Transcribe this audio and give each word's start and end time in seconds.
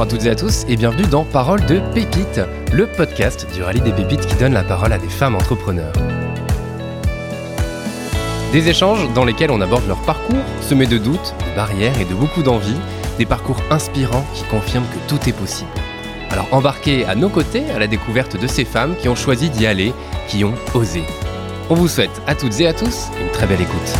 Bonjour 0.00 0.14
à 0.14 0.16
toutes 0.16 0.26
et 0.26 0.30
à 0.30 0.34
tous 0.34 0.64
et 0.66 0.76
bienvenue 0.76 1.06
dans 1.06 1.24
Parole 1.24 1.62
de 1.66 1.78
Pépites, 1.92 2.40
le 2.72 2.86
podcast 2.86 3.46
du 3.52 3.62
rallye 3.62 3.82
des 3.82 3.92
pépites 3.92 4.24
qui 4.24 4.34
donne 4.36 4.54
la 4.54 4.62
parole 4.62 4.94
à 4.94 4.98
des 4.98 5.10
femmes 5.10 5.34
entrepreneurs. 5.34 5.92
Des 8.50 8.70
échanges 8.70 9.12
dans 9.12 9.26
lesquels 9.26 9.50
on 9.50 9.60
aborde 9.60 9.86
leur 9.86 10.00
parcours, 10.04 10.42
semé 10.62 10.86
de 10.86 10.96
doutes, 10.96 11.34
de 11.50 11.54
barrières 11.54 12.00
et 12.00 12.06
de 12.06 12.14
beaucoup 12.14 12.42
d'envie, 12.42 12.78
des 13.18 13.26
parcours 13.26 13.60
inspirants 13.70 14.24
qui 14.32 14.44
confirment 14.44 14.86
que 14.86 15.06
tout 15.06 15.28
est 15.28 15.34
possible. 15.34 15.68
Alors 16.30 16.48
embarquez 16.50 17.04
à 17.04 17.14
nos 17.14 17.28
côtés 17.28 17.70
à 17.70 17.78
la 17.78 17.86
découverte 17.86 18.40
de 18.40 18.46
ces 18.46 18.64
femmes 18.64 18.96
qui 18.96 19.10
ont 19.10 19.14
choisi 19.14 19.50
d'y 19.50 19.66
aller, 19.66 19.92
qui 20.28 20.44
ont 20.44 20.54
osé. 20.72 21.02
On 21.68 21.74
vous 21.74 21.88
souhaite 21.88 22.22
à 22.26 22.34
toutes 22.34 22.58
et 22.58 22.66
à 22.66 22.72
tous 22.72 23.08
une 23.20 23.30
très 23.32 23.46
belle 23.46 23.60
écoute. 23.60 23.98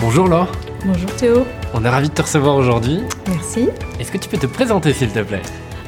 Bonjour 0.00 0.28
Laure. 0.28 0.50
Bonjour 0.84 1.14
Théo. 1.16 1.44
On 1.74 1.84
est 1.84 1.88
ravis 1.88 2.08
de 2.08 2.14
te 2.14 2.22
recevoir 2.22 2.56
aujourd'hui. 2.56 3.00
Merci. 3.28 3.68
Est-ce 4.00 4.10
que 4.10 4.18
tu 4.18 4.28
peux 4.28 4.38
te 4.38 4.46
présenter 4.46 4.92
s'il 4.92 5.10
te 5.10 5.20
plaît? 5.20 5.42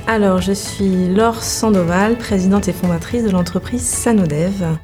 Alors, 0.06 0.41
je 0.41 0.53
suis 0.53 1.09
Laure 1.09 1.43
Sandoval, 1.43 2.19
présidente 2.19 2.69
et 2.69 2.73
fondatrice 2.73 3.25
de 3.25 3.30
l'entreprise 3.30 3.83
Sanodev. 3.83 4.77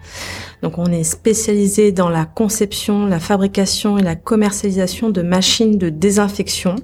Donc, 0.63 0.79
on 0.79 0.87
est 0.87 1.05
spécialisé 1.05 1.93
dans 1.93 2.09
la 2.09 2.25
conception, 2.25 3.07
la 3.07 3.21
fabrication 3.21 3.99
et 3.99 4.03
la 4.03 4.15
commercialisation 4.15 5.11
de 5.11 5.23
machines 5.23 5.79
de 5.79 5.91
désinfection 5.91 6.77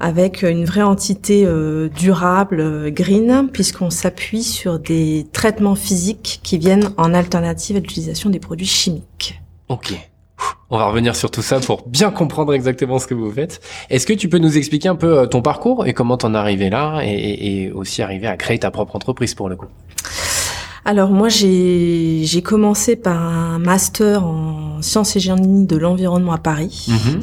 avec 0.00 0.42
une 0.42 0.64
vraie 0.64 0.82
entité 0.82 1.44
euh, 1.46 1.88
durable, 1.88 2.60
euh, 2.60 2.90
green, 2.90 3.48
puisqu'on 3.52 3.90
s'appuie 3.90 4.42
sur 4.42 4.78
des 4.78 5.26
traitements 5.32 5.74
physiques 5.74 6.40
qui 6.42 6.58
viennent 6.58 6.90
en 6.96 7.14
alternative 7.14 7.76
à 7.76 7.80
l'utilisation 7.80 8.28
des 8.28 8.40
produits 8.40 8.66
chimiques. 8.66 9.40
Ok. 9.68 9.94
On 10.70 10.78
va 10.78 10.86
revenir 10.86 11.14
sur 11.14 11.30
tout 11.30 11.42
ça 11.42 11.60
pour 11.60 11.86
bien 11.86 12.10
comprendre 12.10 12.52
exactement 12.52 12.98
ce 12.98 13.06
que 13.06 13.14
vous 13.14 13.30
faites. 13.30 13.60
Est-ce 13.88 14.06
que 14.06 14.12
tu 14.12 14.28
peux 14.28 14.38
nous 14.38 14.56
expliquer 14.58 14.88
un 14.88 14.96
peu 14.96 15.18
euh, 15.18 15.26
ton 15.26 15.42
parcours 15.42 15.86
et 15.86 15.92
comment 15.92 16.16
t'en 16.16 16.34
es 16.34 16.36
arrivé 16.38 16.70
là 16.70 17.00
et, 17.04 17.64
et 17.64 17.72
aussi 17.72 18.02
arriver 18.02 18.26
à 18.26 18.36
créer 18.36 18.58
ta 18.58 18.70
propre 18.70 18.96
entreprise 18.96 19.34
pour 19.34 19.48
le 19.48 19.56
coup? 19.56 19.66
Alors 20.84 21.10
moi 21.10 21.28
j'ai 21.28 22.42
commencé 22.44 22.94
par 22.94 23.20
un 23.20 23.58
master 23.58 24.24
en 24.24 24.80
sciences 24.82 25.16
et 25.16 25.20
génie 25.20 25.66
de 25.66 25.76
l'environnement 25.76 26.32
à 26.32 26.38
Paris. 26.38 26.86
Mhm. 26.88 27.20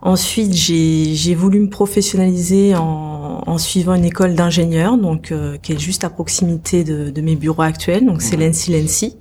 Ensuite 0.00 0.54
j'ai 0.54 1.34
voulu 1.34 1.60
me 1.60 1.68
professionnaliser 1.68 2.74
en, 2.74 3.42
en 3.46 3.58
suivant 3.58 3.94
une 3.94 4.06
école 4.06 4.34
d'ingénieur 4.34 4.96
donc 4.96 5.30
euh, 5.30 5.58
qui 5.62 5.72
est 5.74 5.78
juste 5.78 6.04
à 6.04 6.10
proximité 6.10 6.84
de, 6.84 7.10
de 7.10 7.20
mes 7.20 7.36
bureaux 7.36 7.62
actuels 7.62 8.06
donc 8.06 8.22
c'est 8.22 8.36
l'ENSI 8.36 8.72
l'ENSI. 8.72 9.16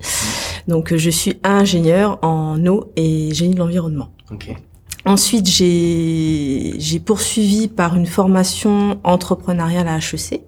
Donc 0.67 0.95
je 0.95 1.09
suis 1.09 1.39
ingénieur 1.43 2.19
en 2.21 2.65
eau 2.65 2.91
et 2.95 3.33
génie 3.33 3.53
de 3.53 3.59
l'environnement. 3.59 4.09
Ensuite, 5.05 5.47
j'ai 5.47 6.75
j'ai 6.77 6.99
poursuivi 6.99 7.67
par 7.67 7.95
une 7.95 8.05
formation 8.05 8.99
entrepreneuriale 9.03 9.87
à 9.87 9.97
HEC. 9.97 10.41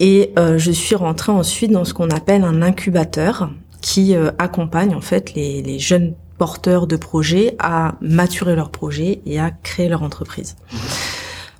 Et 0.00 0.32
euh, 0.38 0.58
je 0.58 0.70
suis 0.70 0.94
rentrée 0.94 1.32
ensuite 1.32 1.72
dans 1.72 1.84
ce 1.84 1.92
qu'on 1.92 2.10
appelle 2.10 2.44
un 2.44 2.62
incubateur 2.62 3.50
qui 3.80 4.14
euh, 4.14 4.30
accompagne 4.38 4.94
en 4.94 5.00
fait 5.00 5.34
les, 5.34 5.60
les, 5.62 5.78
jeunes 5.78 6.14
porteurs 6.36 6.86
de 6.86 6.96
projets 6.96 7.56
à 7.58 7.96
maturer 8.00 8.54
leur 8.54 8.70
projet 8.70 9.20
et 9.26 9.40
à 9.40 9.50
créer 9.50 9.88
leur 9.88 10.04
entreprise. 10.04 10.56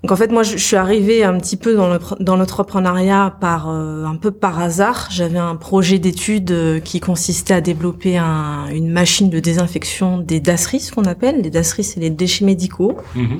Donc 0.03 0.13
en 0.13 0.17
fait, 0.17 0.31
moi, 0.31 0.43
je, 0.43 0.57
suis 0.57 0.77
arrivée 0.77 1.25
un 1.25 1.39
petit 1.39 1.57
peu 1.57 1.75
dans, 1.75 1.89
le, 1.89 1.99
dans 2.21 2.37
l'entrepreneuriat 2.37 3.37
par 3.41 3.69
euh, 3.69 4.05
un 4.05 4.17
peu 4.17 4.31
par 4.31 4.61
hasard. 4.61 5.09
J'avais 5.11 5.39
un 5.39 5.57
projet 5.57 5.99
d'étude 5.99 6.83
qui 6.85 7.01
consistait 7.01 7.55
à 7.55 7.61
développer 7.61 8.17
un, 8.17 8.67
une 8.71 8.91
machine 8.91 9.31
de 9.31 9.41
désinfection 9.41 10.19
des 10.19 10.41
dasseries, 10.41 10.81
ce 10.81 10.93
qu'on 10.93 11.05
appelle 11.05 11.43
les 11.43 11.51
dasseries, 11.51 11.85
c'est 11.85 12.01
les 12.01 12.11
déchets 12.11 12.45
médicaux. 12.45 12.97
Mhm. 13.15 13.39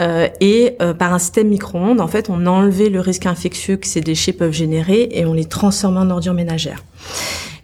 Euh, 0.00 0.28
et 0.40 0.76
euh, 0.80 0.94
par 0.94 1.12
un 1.12 1.18
système 1.18 1.48
micro-ondes, 1.48 2.00
en 2.00 2.06
fait, 2.06 2.30
on 2.30 2.46
enlevait 2.46 2.88
le 2.88 3.00
risque 3.00 3.26
infectieux 3.26 3.76
que 3.76 3.86
ces 3.86 4.00
déchets 4.00 4.32
peuvent 4.32 4.52
générer 4.52 5.08
et 5.12 5.26
on 5.26 5.34
les 5.34 5.44
transformait 5.44 6.00
en 6.00 6.10
ordures 6.10 6.34
ménagères. 6.34 6.84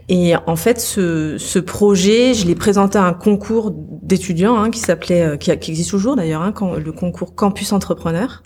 Et 0.09 0.35
en 0.47 0.57
fait, 0.57 0.81
ce, 0.81 1.37
ce 1.37 1.59
projet, 1.59 2.33
je 2.33 2.47
l'ai 2.47 2.55
présenté 2.55 2.97
à 2.97 3.05
un 3.05 3.13
concours 3.13 3.73
d'étudiants 3.75 4.57
hein, 4.57 4.71
qui 4.71 4.79
s'appelait, 4.79 5.23
euh, 5.23 5.37
qui, 5.37 5.57
qui, 5.59 5.71
existe 5.73 5.91
toujours 5.91 6.15
d'ailleurs, 6.15 6.43
hein, 6.43 6.55
le 6.83 6.93
concours 6.93 7.35
Campus 7.35 7.73
Entrepreneur. 7.73 8.43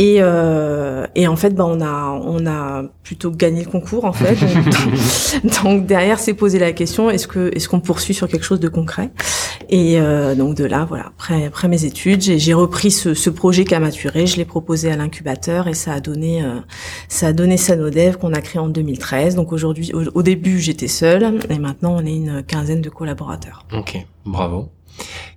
Et, 0.00 0.16
euh, 0.20 1.06
et 1.14 1.28
en 1.28 1.36
fait, 1.36 1.50
bah, 1.50 1.66
on 1.66 1.82
a 1.82 2.18
on 2.24 2.46
a 2.46 2.84
plutôt 3.02 3.30
gagné 3.30 3.62
le 3.62 3.70
concours 3.70 4.06
en 4.06 4.14
fait. 4.14 4.38
donc, 5.62 5.84
derrière, 5.84 6.18
c'est 6.18 6.32
poser 6.32 6.58
la 6.58 6.72
question 6.72 7.10
est-ce 7.10 7.28
que 7.28 7.54
est-ce 7.54 7.68
qu'on 7.68 7.80
poursuit 7.80 8.14
sur 8.14 8.26
quelque 8.26 8.44
chose 8.44 8.60
de 8.60 8.68
concret? 8.68 9.10
Et 9.68 10.00
euh, 10.00 10.34
donc 10.34 10.56
de 10.56 10.64
là, 10.64 10.84
voilà. 10.84 11.06
Après 11.06 11.44
après 11.46 11.68
mes 11.68 11.84
études, 11.84 12.22
j'ai 12.22 12.54
repris 12.54 12.90
ce, 12.90 13.14
ce, 13.14 13.30
projet 13.30 13.64
qui 13.64 13.74
a 13.74 13.80
maturé. 13.80 14.26
Je 14.26 14.36
l'ai 14.36 14.44
proposé 14.44 14.90
à 14.90 14.96
l'incubateur 14.96 15.68
et 15.68 15.74
ça 15.74 15.92
a 15.92 16.00
donné 16.00 16.42
euh, 16.42 16.60
ça 17.08 17.28
a 17.28 17.32
donné 17.32 17.56
Sanodev 17.56 18.16
qu'on 18.16 18.32
a 18.32 18.40
créé 18.40 18.60
en 18.60 18.68
2013. 18.68 19.34
Donc 19.36 19.52
aujourd'hui, 19.52 19.92
au, 19.92 20.04
au 20.14 20.22
début, 20.22 20.58
j'étais 20.60 20.88
seule 20.88 21.38
et 21.50 21.58
maintenant 21.58 21.96
on 21.96 22.04
est 22.04 22.14
une 22.14 22.42
quinzaine 22.42 22.80
de 22.80 22.90
collaborateurs. 22.90 23.64
Ok, 23.72 23.98
bravo. 24.24 24.70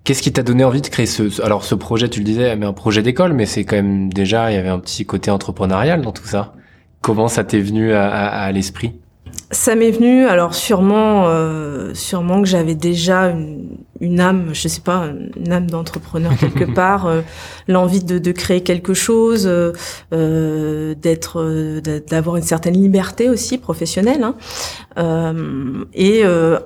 Qu'est-ce 0.03 0.21
qui 0.21 0.33
t'a 0.33 0.43
donné 0.43 0.63
envie 0.63 0.81
de 0.81 0.87
créer 0.87 1.05
ce, 1.05 1.41
alors 1.41 1.63
ce 1.63 1.75
projet, 1.75 2.09
tu 2.09 2.19
le 2.19 2.25
disais, 2.25 2.55
mais 2.55 2.65
un 2.65 2.73
projet 2.73 3.01
d'école, 3.01 3.33
mais 3.33 3.45
c'est 3.45 3.63
quand 3.63 3.75
même 3.75 4.11
déjà, 4.11 4.51
il 4.51 4.55
y 4.55 4.57
avait 4.57 4.69
un 4.69 4.79
petit 4.79 5.05
côté 5.05 5.31
entrepreneurial 5.31 6.01
dans 6.01 6.11
tout 6.11 6.25
ça. 6.25 6.53
Comment 7.01 7.27
ça 7.27 7.43
t'est 7.43 7.59
venu 7.59 7.93
à, 7.93 8.09
à 8.09 8.51
l'esprit? 8.51 8.93
Ça 9.51 9.75
m'est 9.75 9.91
venu, 9.91 10.25
alors 10.25 10.55
sûrement, 10.55 11.27
euh, 11.27 11.93
sûrement 11.93 12.41
que 12.41 12.47
j'avais 12.47 12.75
déjà 12.75 13.29
une, 13.29 13.77
une, 14.03 14.19
âme, 14.19 14.49
je 14.53 14.67
sais 14.67 14.81
pas, 14.81 15.07
une 15.37 15.51
âme 15.51 15.69
d'entrepreneur 15.69 16.35
quelque 16.37 16.65
part, 16.75 17.07
euh, 17.07 17.21
l'envie 17.67 18.03
de, 18.03 18.19
de, 18.19 18.31
créer 18.31 18.61
quelque 18.61 18.93
chose, 18.93 19.47
euh, 19.47 20.95
d'être, 20.95 21.39
euh, 21.39 21.81
d'avoir 22.07 22.35
une 22.35 22.43
certaine 22.43 22.73
liberté 22.73 23.29
aussi 23.29 23.57
professionnelle. 23.57 24.23
Hein. 24.23 24.35
Euh, 24.97 25.85
et 25.93 26.23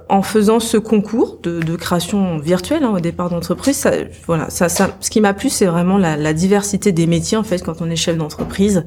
en 0.09 0.21
faisant 0.21 0.59
ce 0.59 0.77
concours 0.77 1.39
de, 1.43 1.59
de 1.59 1.75
création 1.75 2.39
virtuelle 2.39 2.83
hein, 2.83 2.93
au 2.95 2.99
départ 2.99 3.29
d'entreprise, 3.29 3.77
ça, 3.77 3.91
voilà, 4.25 4.49
ça, 4.49 4.69
ça, 4.69 4.97
ce 4.99 5.09
qui 5.09 5.21
m'a 5.21 5.33
plu, 5.33 5.49
c'est 5.49 5.65
vraiment 5.65 5.97
la, 5.97 6.17
la 6.17 6.33
diversité 6.33 6.91
des 6.91 7.07
métiers 7.07 7.37
en 7.37 7.43
fait 7.43 7.63
quand 7.63 7.81
on 7.81 7.89
est 7.89 7.95
chef 7.95 8.17
d'entreprise 8.17 8.83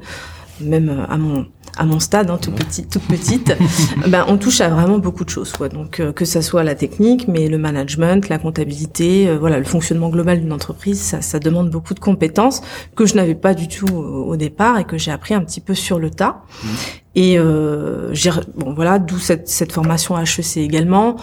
même 0.63 1.05
à 1.09 1.17
mon 1.17 1.45
à 1.77 1.85
mon 1.85 1.99
stade, 1.99 2.29
hein, 2.29 2.37
tout 2.41 2.51
petit, 2.51 2.85
toute 2.85 3.03
petite, 3.03 3.55
ben 4.07 4.25
on 4.27 4.37
touche 4.37 4.61
à 4.61 4.69
vraiment 4.69 4.99
beaucoup 4.99 5.23
de 5.23 5.29
choses. 5.29 5.51
Quoi. 5.53 5.69
Donc 5.69 5.99
euh, 5.99 6.11
que 6.11 6.25
ça 6.25 6.41
soit 6.41 6.63
la 6.63 6.75
technique, 6.75 7.27
mais 7.27 7.47
le 7.47 7.57
management, 7.57 8.27
la 8.29 8.37
comptabilité, 8.37 9.27
euh, 9.27 9.37
voilà, 9.37 9.57
le 9.57 9.63
fonctionnement 9.63 10.09
global 10.09 10.41
d'une 10.41 10.51
entreprise, 10.51 10.99
ça, 10.99 11.21
ça, 11.21 11.39
demande 11.39 11.69
beaucoup 11.69 11.93
de 11.93 11.99
compétences 11.99 12.61
que 12.95 13.05
je 13.05 13.15
n'avais 13.15 13.35
pas 13.35 13.53
du 13.53 13.67
tout 13.67 13.87
au, 13.87 14.35
départ 14.35 14.79
et 14.79 14.85
que 14.85 14.97
j'ai 14.97 15.11
appris 15.11 15.33
un 15.33 15.41
petit 15.41 15.61
peu 15.61 15.73
sur 15.73 15.99
le 15.99 16.09
tas. 16.09 16.41
Mmh. 16.63 16.67
Et 17.15 17.37
euh, 17.37 18.13
bon 18.55 18.73
voilà, 18.73 18.99
d'où 18.99 19.17
cette, 19.17 19.47
cette 19.47 19.71
formation 19.71 20.17
HEC 20.17 20.57
également. 20.57 21.17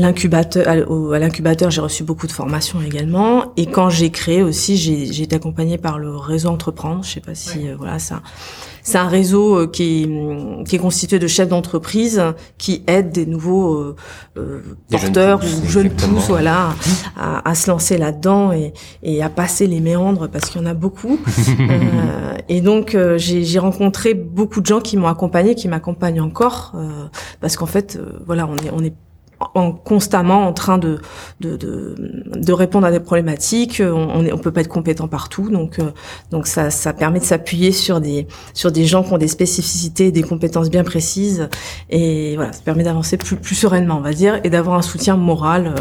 L'incubateur, 0.00 0.66
à 0.66 1.18
l'incubateur, 1.18 1.70
j'ai 1.70 1.82
reçu 1.82 2.04
beaucoup 2.04 2.26
de 2.26 2.32
formations 2.32 2.80
également. 2.80 3.52
Et 3.56 3.66
quand 3.66 3.90
j'ai 3.90 4.10
créé 4.10 4.42
aussi, 4.42 4.76
j'ai 4.76 5.22
été 5.22 5.36
accompagnée 5.36 5.78
par 5.78 5.98
le 5.98 6.16
réseau 6.16 6.48
Entreprendre. 6.48 7.04
Je 7.04 7.10
sais 7.10 7.20
pas 7.20 7.34
si 7.34 7.68
euh, 7.68 7.76
voilà 7.78 7.98
ça 7.98 8.22
c'est 8.82 8.98
un 8.98 9.08
réseau 9.08 9.56
euh, 9.56 9.66
qui 9.66 10.02
est, 10.02 10.64
qui 10.64 10.76
est 10.76 10.78
constitué 10.78 11.18
de 11.18 11.26
chefs 11.26 11.48
d'entreprise 11.48 12.22
qui 12.58 12.82
aident 12.86 13.12
des 13.12 13.26
nouveaux 13.26 13.74
euh, 13.74 13.96
euh 14.36 14.60
porteurs 14.90 15.40
ou 15.42 15.68
jeunes 15.68 15.90
pousses, 15.90 16.28
voilà, 16.28 16.74
à, 17.16 17.48
à, 17.48 17.54
se 17.54 17.70
lancer 17.70 17.98
là-dedans 17.98 18.52
et, 18.52 18.72
et, 19.02 19.22
à 19.22 19.28
passer 19.28 19.66
les 19.66 19.80
méandres 19.80 20.28
parce 20.28 20.50
qu'il 20.50 20.60
y 20.60 20.64
en 20.64 20.66
a 20.66 20.74
beaucoup. 20.74 21.18
euh, 21.60 22.34
et 22.48 22.60
donc 22.60 22.94
euh, 22.94 23.18
j'ai 23.18 23.58
rencontré 23.58 24.14
beaucoup 24.14 24.60
de 24.60 24.66
gens 24.66 24.80
qui 24.80 24.96
m'ont 24.96 25.08
accompagné, 25.08 25.54
qui 25.54 25.68
m'accompagnent 25.68 26.20
encore, 26.20 26.74
parce 27.40 27.56
qu'en 27.56 27.66
fait, 27.66 27.98
voilà, 28.26 28.46
on 28.46 28.56
est 28.56 28.70
on 28.72 28.82
est 28.82 28.94
en, 29.54 29.72
constamment 29.72 30.46
en 30.46 30.52
train 30.52 30.78
de, 30.78 31.00
de, 31.40 31.56
de, 31.56 31.94
de, 32.36 32.52
répondre 32.52 32.86
à 32.86 32.90
des 32.90 33.00
problématiques. 33.00 33.82
On, 33.84 34.20
on, 34.20 34.32
on 34.32 34.38
peut 34.38 34.52
pas 34.52 34.60
être 34.60 34.68
compétent 34.68 35.08
partout, 35.08 35.50
donc 35.50 35.78
euh, 35.78 35.90
donc 36.30 36.46
ça, 36.46 36.70
ça 36.70 36.92
permet 36.92 37.20
de 37.20 37.24
s'appuyer 37.24 37.72
sur 37.72 38.00
des 38.00 38.26
sur 38.54 38.70
des 38.70 38.84
gens 38.84 39.02
qui 39.02 39.12
ont 39.12 39.18
des 39.18 39.28
spécificités, 39.28 40.12
des 40.12 40.22
compétences 40.22 40.70
bien 40.70 40.84
précises, 40.84 41.48
et 41.88 42.36
voilà, 42.36 42.52
ça 42.52 42.60
permet 42.62 42.84
d'avancer 42.84 43.16
plus 43.16 43.36
plus 43.36 43.54
sereinement, 43.54 43.96
on 43.96 44.02
va 44.02 44.12
dire, 44.12 44.40
et 44.44 44.50
d'avoir 44.50 44.76
un 44.76 44.82
soutien 44.82 45.16
moral. 45.16 45.68
Euh, 45.68 45.80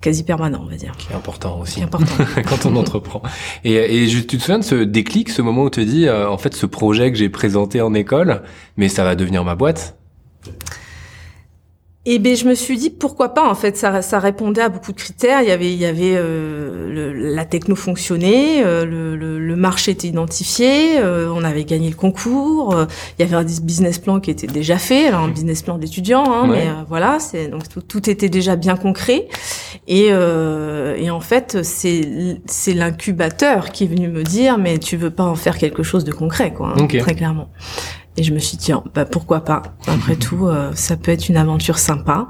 quasi 0.00 0.24
permanent, 0.24 0.60
on 0.60 0.68
va 0.68 0.74
dire. 0.74 0.90
Qui 0.98 1.12
est 1.12 1.14
important 1.14 1.60
aussi. 1.60 1.74
Qui 1.76 1.80
est 1.80 1.84
important. 1.84 2.12
quand 2.48 2.66
on 2.66 2.74
entreprend. 2.74 3.22
Et, 3.62 4.04
et 4.04 4.08
tu 4.08 4.26
te 4.26 4.36
souviens 4.36 4.58
de 4.58 4.64
ce 4.64 4.74
déclic, 4.74 5.30
ce 5.30 5.42
moment 5.42 5.62
où 5.62 5.70
tu 5.70 5.80
te 5.80 5.88
dis, 5.88 6.08
euh, 6.08 6.28
en 6.28 6.38
fait, 6.38 6.54
ce 6.54 6.66
projet 6.66 7.12
que 7.12 7.18
j'ai 7.18 7.28
présenté 7.28 7.80
en 7.80 7.94
école, 7.94 8.42
mais 8.76 8.88
ça 8.88 9.04
va 9.04 9.14
devenir 9.14 9.44
ma 9.44 9.54
boîte? 9.54 9.96
Et 12.04 12.18
ben 12.18 12.34
je 12.34 12.46
me 12.46 12.54
suis 12.54 12.76
dit 12.76 12.90
pourquoi 12.90 13.32
pas 13.32 13.48
en 13.48 13.54
fait 13.54 13.76
ça, 13.76 14.02
ça 14.02 14.18
répondait 14.18 14.60
à 14.60 14.68
beaucoup 14.68 14.90
de 14.90 14.96
critères 14.96 15.40
il 15.40 15.48
y 15.48 15.52
avait 15.52 15.72
il 15.72 15.78
y 15.78 15.86
avait 15.86 16.16
euh, 16.16 16.92
le, 16.92 17.12
la 17.12 17.44
techno 17.44 17.76
fonctionnait 17.76 18.64
euh, 18.64 18.84
le, 18.84 19.14
le, 19.14 19.38
le, 19.38 19.56
marché 19.56 19.92
était 19.92 20.08
identifié 20.08 20.98
euh, 20.98 21.32
on 21.32 21.44
avait 21.44 21.62
gagné 21.62 21.88
le 21.88 21.94
concours 21.94 22.74
euh, 22.74 22.86
il 23.18 23.22
y 23.22 23.24
avait 23.24 23.36
un 23.36 23.44
business 23.44 24.00
plan 24.00 24.18
qui 24.18 24.32
était 24.32 24.48
déjà 24.48 24.78
fait 24.78 25.06
alors 25.06 25.20
un 25.20 25.28
business 25.28 25.62
plan 25.62 25.78
d'étudiant 25.78 26.24
hein, 26.24 26.50
ouais. 26.50 26.64
mais 26.64 26.70
voilà 26.88 27.20
c'est 27.20 27.46
donc 27.46 27.68
tout, 27.68 27.82
tout, 27.82 28.10
était 28.10 28.28
déjà 28.28 28.56
bien 28.56 28.74
concret 28.74 29.28
et 29.86 30.06
et 30.06 31.10
en 31.10 31.20
fait 31.20 31.62
c'est 31.62 32.40
c'est 32.46 32.74
l'incubateur 32.74 33.70
qui 33.70 33.84
est 33.84 33.86
venu 33.86 34.08
me 34.08 34.24
dire 34.24 34.58
mais 34.58 34.78
tu 34.78 34.96
veux 34.96 35.10
pas 35.10 35.24
en 35.24 35.36
faire 35.36 35.56
quelque 35.56 35.84
chose 35.84 36.02
de 36.02 36.12
concret 36.12 36.52
quoi 36.52 36.74
hein, 36.76 36.82
okay. 36.82 36.98
très 36.98 37.14
clairement 37.14 37.48
et 38.16 38.22
je 38.22 38.32
me 38.32 38.38
suis 38.38 38.56
dit, 38.56 38.64
tiens, 38.66 38.84
bah 38.94 39.04
pourquoi 39.04 39.40
pas 39.40 39.62
Après 39.86 40.16
tout, 40.16 40.46
euh, 40.46 40.70
ça 40.74 40.96
peut 40.96 41.10
être 41.10 41.28
une 41.28 41.36
aventure 41.36 41.78
sympa. 41.78 42.28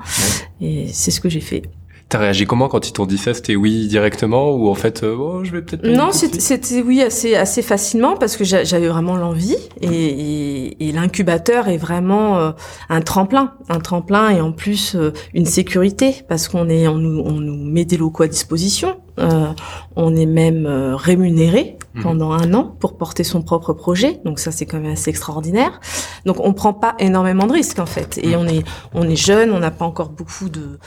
Ouais. 0.61 0.67
Et 0.67 0.87
c'est 0.93 1.11
ce 1.11 1.21
que 1.21 1.29
j'ai 1.29 1.41
fait. 1.41 1.63
T'as 2.09 2.19
réagi 2.19 2.45
comment 2.45 2.69
quand 2.69 2.87
ils 2.87 2.93
t'ont 2.93 3.07
dit 3.07 3.17
ça? 3.17 3.33
C'était 3.33 3.57
oui 3.57 3.87
directement 3.87 4.53
ou 4.55 4.69
en 4.69 4.75
fait, 4.75 5.03
euh, 5.03 5.17
oh, 5.19 5.45
je 5.45 5.51
vais 5.51 5.63
peut-être. 5.63 5.87
Non, 5.87 6.11
c'était 6.13 6.83
oui 6.83 7.01
assez 7.01 7.35
assez 7.35 7.63
facilement 7.63 8.19
parce 8.19 8.37
que 8.37 8.45
j'avais 8.45 8.89
vraiment 8.89 9.17
l'envie 9.17 9.57
et, 9.81 9.87
et, 9.89 10.89
et 10.89 10.93
l'incubateur 10.93 11.69
est 11.69 11.79
vraiment 11.79 12.37
euh, 12.39 12.53
un 12.91 13.01
tremplin, 13.01 13.55
un 13.71 13.81
tremplin 13.81 14.29
et 14.29 14.43
en 14.43 14.53
plus 14.53 14.95
euh, 14.95 15.15
une 15.33 15.47
sécurité 15.47 16.17
parce 16.29 16.49
qu'on 16.49 16.69
est 16.69 16.87
on 16.87 16.99
nous, 16.99 17.19
on 17.25 17.41
nous 17.41 17.57
met 17.57 17.87
des 17.87 17.97
locaux 17.97 18.25
à 18.25 18.29
disposition, 18.29 19.01
on 19.17 20.17
est 20.17 20.27
même 20.27 20.67
euh, 20.67 20.97
rémunéré 20.97 21.77
mmh. 21.95 22.03
pendant 22.03 22.33
un 22.33 22.55
an 22.55 22.77
pour 22.79 22.97
porter 22.97 23.25
son 23.25 23.43
propre 23.43 23.73
projet, 23.73 24.21
donc 24.25 24.39
ça 24.39 24.51
c'est 24.53 24.67
quand 24.67 24.79
même 24.79 24.93
assez 24.93 25.11
extraordinaire. 25.11 25.81
Donc 26.25 26.37
on 26.41 26.53
prend 26.53 26.73
pas 26.73 26.95
énormément 26.99 27.47
de 27.47 27.53
risques 27.53 27.79
en 27.79 27.87
fait 27.87 28.19
et 28.23 28.37
mmh. 28.37 28.41
on 28.41 28.47
est 28.47 28.65
on 28.95 29.03
est 29.09 29.17
jeune, 29.17 29.51
on 29.53 29.59
n'a 29.59 29.71
pas 29.71 29.85
encore 29.85 30.11
beaucoup 30.11 30.49
de 30.49 30.79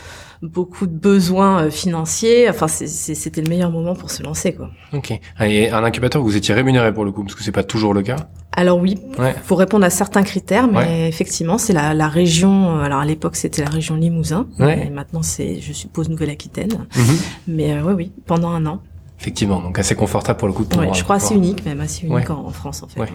beaucoup 0.41 0.87
de 0.87 0.95
besoins 0.95 1.65
euh, 1.65 1.69
financiers. 1.71 2.49
Enfin, 2.49 2.67
c'était 2.67 3.41
le 3.41 3.49
meilleur 3.49 3.71
moment 3.71 3.95
pour 3.95 4.11
se 4.11 4.23
lancer, 4.23 4.53
quoi. 4.53 4.69
Ok. 4.93 5.13
Et 5.41 5.69
un 5.71 5.83
incubateur, 5.83 6.21
vous 6.21 6.35
étiez 6.35 6.53
rémunéré 6.53 6.93
pour 6.93 7.05
le 7.05 7.11
coup, 7.11 7.23
parce 7.23 7.35
que 7.35 7.43
c'est 7.43 7.51
pas 7.51 7.63
toujours 7.63 7.93
le 7.93 8.01
cas? 8.01 8.29
Alors 8.57 8.79
oui, 8.79 8.97
ouais. 9.19 9.35
faut 9.43 9.55
répondre 9.55 9.85
à 9.85 9.89
certains 9.89 10.23
critères, 10.23 10.67
mais 10.67 10.77
ouais. 10.77 11.09
effectivement, 11.09 11.57
c'est 11.57 11.73
la, 11.73 11.93
la, 11.93 12.07
région. 12.07 12.79
Alors 12.79 12.99
à 12.99 13.05
l'époque, 13.05 13.35
c'était 13.35 13.61
la 13.63 13.69
région 13.69 13.95
Limousin. 13.95 14.47
Ouais. 14.59 14.87
Et 14.87 14.89
maintenant, 14.89 15.23
c'est, 15.23 15.59
je 15.59 15.73
suppose, 15.73 16.07
Nouvelle-Aquitaine. 16.09 16.71
Mm 16.95 17.01
-hmm. 17.01 17.21
Mais 17.47 17.73
euh, 17.73 17.83
oui, 17.85 17.93
oui, 17.93 18.11
pendant 18.25 18.51
un 18.51 18.65
an. 18.65 18.79
Effectivement, 19.19 19.61
donc 19.61 19.79
assez 19.79 19.95
confortable 19.95 20.37
pour 20.37 20.47
le 20.47 20.53
coup. 20.53 20.65
Pour 20.65 20.79
ouais, 20.81 20.93
je 20.93 21.03
crois 21.03 21.15
assez 21.15 21.33
unique, 21.33 21.65
même 21.65 21.79
assez 21.79 22.05
unique 22.05 22.29
ouais. 22.29 22.31
en, 22.31 22.45
en, 22.45 22.49
France 22.49 22.83
en 22.83 22.87
fait. 22.87 22.99
Ouais. 22.99 23.07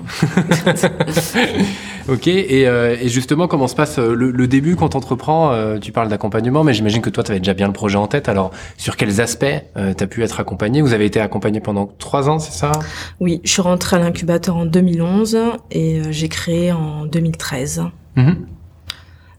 ok, 2.08 2.26
et, 2.26 2.67
euh, 2.67 2.97
et, 3.00 3.08
justement, 3.08 3.47
comment 3.49 3.69
se 3.69 3.75
passe 3.75 3.99
euh, 3.99 4.14
le, 4.14 4.31
le 4.31 4.47
début 4.49 4.76
quand 4.76 4.88
tu 4.88 4.97
entreprends 4.97 5.52
euh, 5.52 5.79
Tu 5.79 5.93
parles 5.93 6.08
d'accompagnement, 6.08 6.64
mais 6.64 6.73
j'imagine 6.73 7.02
que 7.02 7.11
toi, 7.11 7.23
tu 7.23 7.31
avais 7.31 7.41
déjà 7.41 7.55
bien 7.55 7.67
le 7.67 7.75
projet 7.75 7.99
en 7.99 8.06
tête. 8.06 8.29
Alors, 8.29 8.50
sur 8.79 8.97
quels 8.97 9.20
aspects 9.20 9.44
euh, 9.76 9.93
tu 9.94 10.02
as 10.02 10.06
pu 10.06 10.23
être 10.25 10.41
accompagné? 10.41 10.81
Vous 10.81 10.94
avez 10.94 11.05
été 11.05 11.20
accompagné 11.20 11.61
pendant 11.61 11.87
trois 11.99 12.29
ans, 12.31 12.38
c'est 12.38 12.58
ça? 12.58 12.73
Oui, 13.20 13.41
je 13.44 13.50
suis 13.50 13.62
rentrée 13.62 13.96
à 13.96 14.00
l'incubateur 14.00 14.56
en 14.56 14.64
2011 14.67 15.37
et 15.70 16.00
euh, 16.00 16.05
j'ai 16.11 16.29
créé 16.29 16.73
en 16.73 17.05
2013. 17.05 17.82
Mm 18.17 18.23
-hmm. 18.23 18.37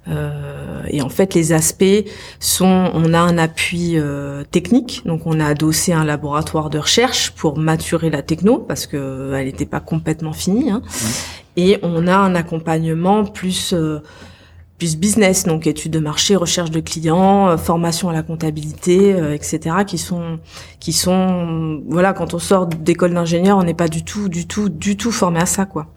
Euh, 0.08 0.82
et 0.88 1.02
en 1.02 1.10
fait, 1.10 1.34
les 1.36 1.54
aspects 1.54 1.84
sont, 2.40 2.90
on 2.94 3.14
a 3.14 3.20
un 3.20 3.38
appui 3.38 3.94
euh, 3.96 4.44
technique, 4.50 5.04
donc 5.06 5.28
on 5.28 5.40
a 5.40 5.46
adossé 5.46 5.94
un 5.94 6.04
laboratoire 6.04 6.70
de 6.70 6.80
recherche 6.80 7.32
pour 7.32 7.58
maturer 7.58 8.10
la 8.10 8.22
techno 8.22 8.58
parce 8.58 8.88
que 8.88 8.98
euh, 8.98 9.40
elle 9.40 9.46
n'était 9.46 9.66
pas 9.66 9.80
complètement 9.80 10.34
finie, 10.34 10.72
hein. 10.72 10.82
et 11.56 11.78
on 11.84 12.08
a 12.08 12.16
un 12.16 12.34
accompagnement 12.34 13.26
plus 13.26 13.74
euh, 13.74 14.00
plus 14.80 14.98
business, 14.98 15.44
donc 15.44 15.68
études 15.68 15.92
de 15.92 16.00
marché, 16.00 16.36
recherche 16.36 16.72
de 16.72 16.80
clients, 16.80 17.50
euh, 17.50 17.58
formation 17.58 18.10
à 18.10 18.14
la 18.14 18.24
comptabilité, 18.24 19.16
etc., 19.36 19.76
qui 19.86 20.00
sont 20.00 20.40
qui 20.80 20.94
sont 20.94 21.84
voilà, 21.88 22.14
quand 22.14 22.34
on 22.34 22.40
sort 22.40 22.66
d'école 22.66 23.14
d'ingénieur, 23.14 23.60
on 23.60 23.64
n'est 23.64 23.76
pas 23.76 23.88
du 23.88 24.04
tout 24.04 24.30
du 24.30 24.48
tout 24.48 24.70
du 24.70 24.98
tout 24.98 25.12
formé 25.12 25.40
à 25.40 25.46
ça, 25.46 25.66
quoi. 25.68 25.94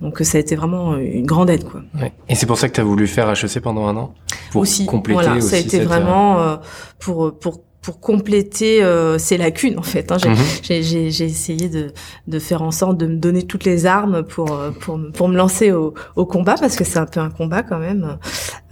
Donc 0.00 0.18
ça 0.20 0.38
a 0.38 0.40
été 0.40 0.54
vraiment 0.56 0.96
une 0.96 1.26
grande 1.26 1.50
aide 1.50 1.64
quoi. 1.64 1.80
Ouais. 2.00 2.12
Et 2.28 2.34
c'est 2.34 2.46
pour 2.46 2.58
ça 2.58 2.68
que 2.68 2.74
tu 2.74 2.80
as 2.80 2.84
voulu 2.84 3.06
faire 3.06 3.28
HEC 3.30 3.60
pendant 3.60 3.86
un 3.86 3.96
an? 3.96 4.14
Pour 4.52 4.62
aussi, 4.62 4.86
compléter 4.86 5.20
voilà, 5.22 5.36
aussi 5.38 5.48
ça 5.48 5.56
a 5.56 5.58
été 5.58 5.78
cette... 5.78 5.88
vraiment 5.88 6.38
euh, 6.40 6.56
pour 7.00 7.34
pour 7.38 7.60
pour 7.80 8.00
compléter 8.00 8.82
euh, 8.82 9.18
ces 9.18 9.38
lacunes 9.38 9.78
en 9.78 9.82
fait. 9.82 10.12
Hein. 10.12 10.18
J'ai 10.18 10.80
mm 10.80 10.82
-hmm. 10.82 11.24
essayé 11.24 11.68
de, 11.68 11.92
de 12.26 12.38
faire 12.38 12.62
en 12.62 12.70
sorte 12.70 12.96
de 12.98 13.06
me 13.06 13.16
donner 13.16 13.44
toutes 13.44 13.64
les 13.64 13.86
armes 13.86 14.22
pour 14.24 14.50
pour, 14.80 14.98
pour 15.16 15.28
me 15.28 15.36
lancer 15.36 15.72
au, 15.72 15.94
au 16.16 16.26
combat 16.26 16.56
parce 16.60 16.76
que 16.76 16.84
c'est 16.84 16.98
un 16.98 17.06
peu 17.06 17.20
un 17.20 17.30
combat 17.30 17.62
quand 17.62 17.80
même 17.88 18.18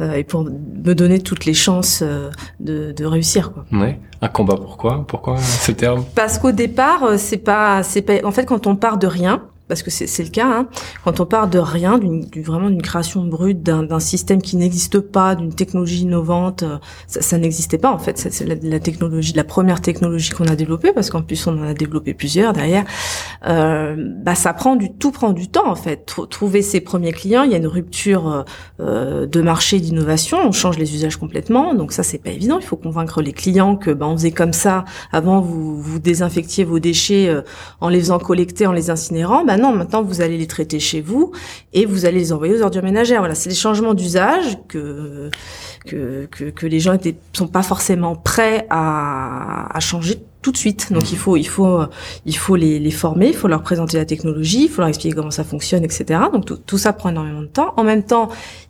euh, 0.01 0.19
et 0.19 0.25
pour 0.25 0.41
me 0.45 0.95
donner 0.95 1.19
toutes 1.29 1.45
les 1.47 1.55
chances 1.55 2.03
euh, 2.03 2.31
de, 2.61 2.93
de 2.93 3.05
réussir. 3.15 3.43
Quoi. 3.53 3.65
Ouais. 3.81 3.99
Un 4.21 4.29
combat 4.29 4.57
pourquoi? 4.67 4.93
Pourquoi 5.07 5.39
ce 5.67 5.73
terme? 5.73 6.05
Parce 6.15 6.39
qu'au 6.39 6.53
départ 6.53 7.03
c'est 7.27 7.43
pas 7.53 7.83
c'est 7.91 8.03
pas 8.09 8.19
en 8.31 8.33
fait 8.37 8.45
quand 8.45 8.67
on 8.67 8.77
part 8.77 8.99
de 8.99 9.09
rien 9.21 9.37
parce 9.69 9.83
que 9.83 9.91
c'est 9.91 10.23
le 10.23 10.31
cas, 10.31 10.47
hein, 10.47 10.69
quand 11.05 11.21
on 11.21 11.27
part 11.27 11.49
de 11.49 11.59
rien, 11.59 12.01
vraiment 12.37 12.71
d'une 12.71 12.83
création 12.83 13.25
brute, 13.25 13.63
d'un 13.63 14.01
système 14.01 14.41
qui 14.41 14.57
n'existe 14.57 15.01
pas, 15.01 15.35
d'une 15.35 15.53
technologie 15.53 16.03
innovante, 16.03 16.63
euh, 16.63 16.79
ça, 17.07 17.21
ça 17.21 17.39
n'existait 17.39 17.79
pas 17.79 17.91
en 17.91 17.99
fait. 17.99 18.17
C'est 18.19 18.47
la, 18.47 18.55
la, 18.63 18.81
technologie, 18.81 19.33
la 19.35 19.45
première 19.45 19.81
technologie 19.81 20.31
qu'on 20.31 20.47
a 20.47 20.57
développée, 20.57 20.93
parce 20.93 21.11
qu'en 21.11 21.23
plus 21.23 21.47
on 21.47 21.59
en 21.59 21.65
a 21.65 21.75
développé 21.75 22.15
plusieurs 22.15 22.53
derrière. 22.53 22.85
Euh, 23.47 23.97
bah 23.99 24.35
ça 24.35 24.53
prend 24.53 24.77
du 24.77 24.93
tout 24.93 25.11
prend 25.11 25.33
du 25.33 25.49
temps 25.49 25.69
en 25.69 25.75
fait. 25.75 26.15
Trouver 26.31 26.63
ses 26.63 26.81
premiers 26.81 27.13
clients, 27.13 27.43
il 27.43 27.51
y 27.51 27.55
a 27.55 27.59
une 27.59 27.67
rupture 27.67 28.45
euh, 28.81 29.27
de 29.27 29.41
marché, 29.41 29.81
d'innovation, 29.81 30.39
on 30.45 30.53
change 30.53 30.79
les 30.79 30.95
usages 30.95 31.17
complètement, 31.17 31.75
donc 31.75 31.93
ça 31.93 32.03
c'est 32.03 32.19
pas 32.19 32.31
évident. 32.31 32.59
Il 32.61 32.65
faut 32.67 32.77
convaincre 32.77 33.21
les 33.21 33.33
clients 33.33 33.77
que 33.77 33.91
bah 33.91 34.07
on 34.07 34.17
faisait 34.17 34.31
comme 34.31 34.53
ça. 34.53 34.85
Avant 35.11 35.41
vous 35.41 35.81
vous 35.81 35.99
désinfectiez 35.99 36.65
vos 36.65 36.79
déchets 36.79 37.29
euh, 37.29 37.43
en 37.81 37.89
les 37.89 37.99
faisant 37.99 38.19
collecter, 38.19 38.67
en 38.67 38.73
les 38.73 38.91
incinérant. 38.91 39.45
Bah 39.45 39.56
non, 39.57 39.73
maintenant 39.73 40.03
vous 40.03 40.21
allez 40.21 40.39
les 40.39 40.47
traiter 40.47 40.81
chez 40.81 41.01
vous 41.01 41.33
et 41.73 41.87
vous 41.87 42.05
allez 42.07 42.19
les 42.19 42.33
envoyer 42.33 42.55
aux 42.55 42.63
ordures 42.63 42.83
ménagères. 42.83 43.21
Voilà, 43.21 43.35
c'est 43.35 43.49
des 43.49 43.55
changements 43.55 43.95
d'usage 43.95 44.59
que, 44.69 45.31
que, 45.87 46.27
que 46.31 46.45
que 46.51 46.67
les 46.67 46.81
gens 46.81 46.93
étaient 46.95 47.17
sont 47.33 47.49
pas 47.49 47.63
forcément 47.63 48.17
prêts 48.17 48.67
à, 48.71 49.75
à 49.77 49.81
changer 49.81 50.19
tout 50.43 50.53
de 50.53 50.57
suite. 50.57 50.93
Donc 50.93 51.11
il 51.13 51.19
faut 51.19 51.37
il 51.37 51.49
faut 51.49 51.81
il 52.25 52.37
faut 52.37 52.57
les, 52.57 52.79
les 52.79 52.91
former, 52.91 53.29
il 53.29 53.35
faut 53.35 53.49
leur 53.49 53.63
présenter 53.63 53.97
la 53.97 54.05
technologie, 54.05 54.65
il 54.65 54.69
faut 54.69 54.81
leur 54.81 54.89
expliquer 54.89 55.15
comment 55.15 55.31
ça 55.31 55.45
fonctionne, 55.45 55.85
etc. 55.85 56.21
Donc 56.33 56.45
tout, 56.45 56.57
tout 56.57 56.79
ça 56.79 56.93
prend 56.93 57.11
énormément 57.11 57.43
de 57.43 57.47
temps. 57.47 57.75
En 57.77 57.85
même 57.85 58.05
temps, 58.05 58.29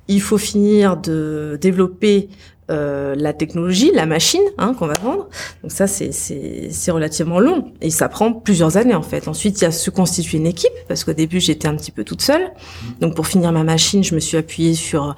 il 0.09 0.23
faut 0.23 0.39
finir 0.39 0.97
de 0.97 1.59
développer 1.61 2.29
euh, 2.69 3.15
la 3.17 3.33
technologie, 3.33 3.93
la 3.95 4.07
machine 4.07 4.43
hein, 4.59 4.75
qu'on 4.75 4.87
va 4.87 4.95
vendre. 5.03 5.29
Donc 5.63 5.71
ça, 5.71 5.87
c'est 5.87 6.91
relativement 6.91 7.39
long 7.39 7.73
et 7.81 7.91
ça 7.91 8.09
prend 8.09 8.33
plusieurs 8.33 8.77
années 8.77 8.95
en 8.95 9.03
fait. 9.03 9.29
Ensuite, 9.29 9.61
il 9.61 9.65
y 9.65 9.67
a 9.67 9.71
se 9.71 9.91
constituer 9.91 10.39
une 10.39 10.47
équipe 10.47 10.73
parce 10.89 11.05
qu'au 11.05 11.13
début, 11.13 11.41
j'étais 11.41 11.69
un 11.69 11.77
petit 11.77 11.93
peu 11.93 12.03
toute 12.03 12.23
seule. 12.23 12.51
Donc 13.01 13.15
pour 13.15 13.27
finir 13.27 13.53
ma 13.53 13.63
machine, 13.63 14.03
je 14.03 14.15
me 14.15 14.21
suis 14.21 14.37
appuyée 14.37 14.75
sur 14.75 15.15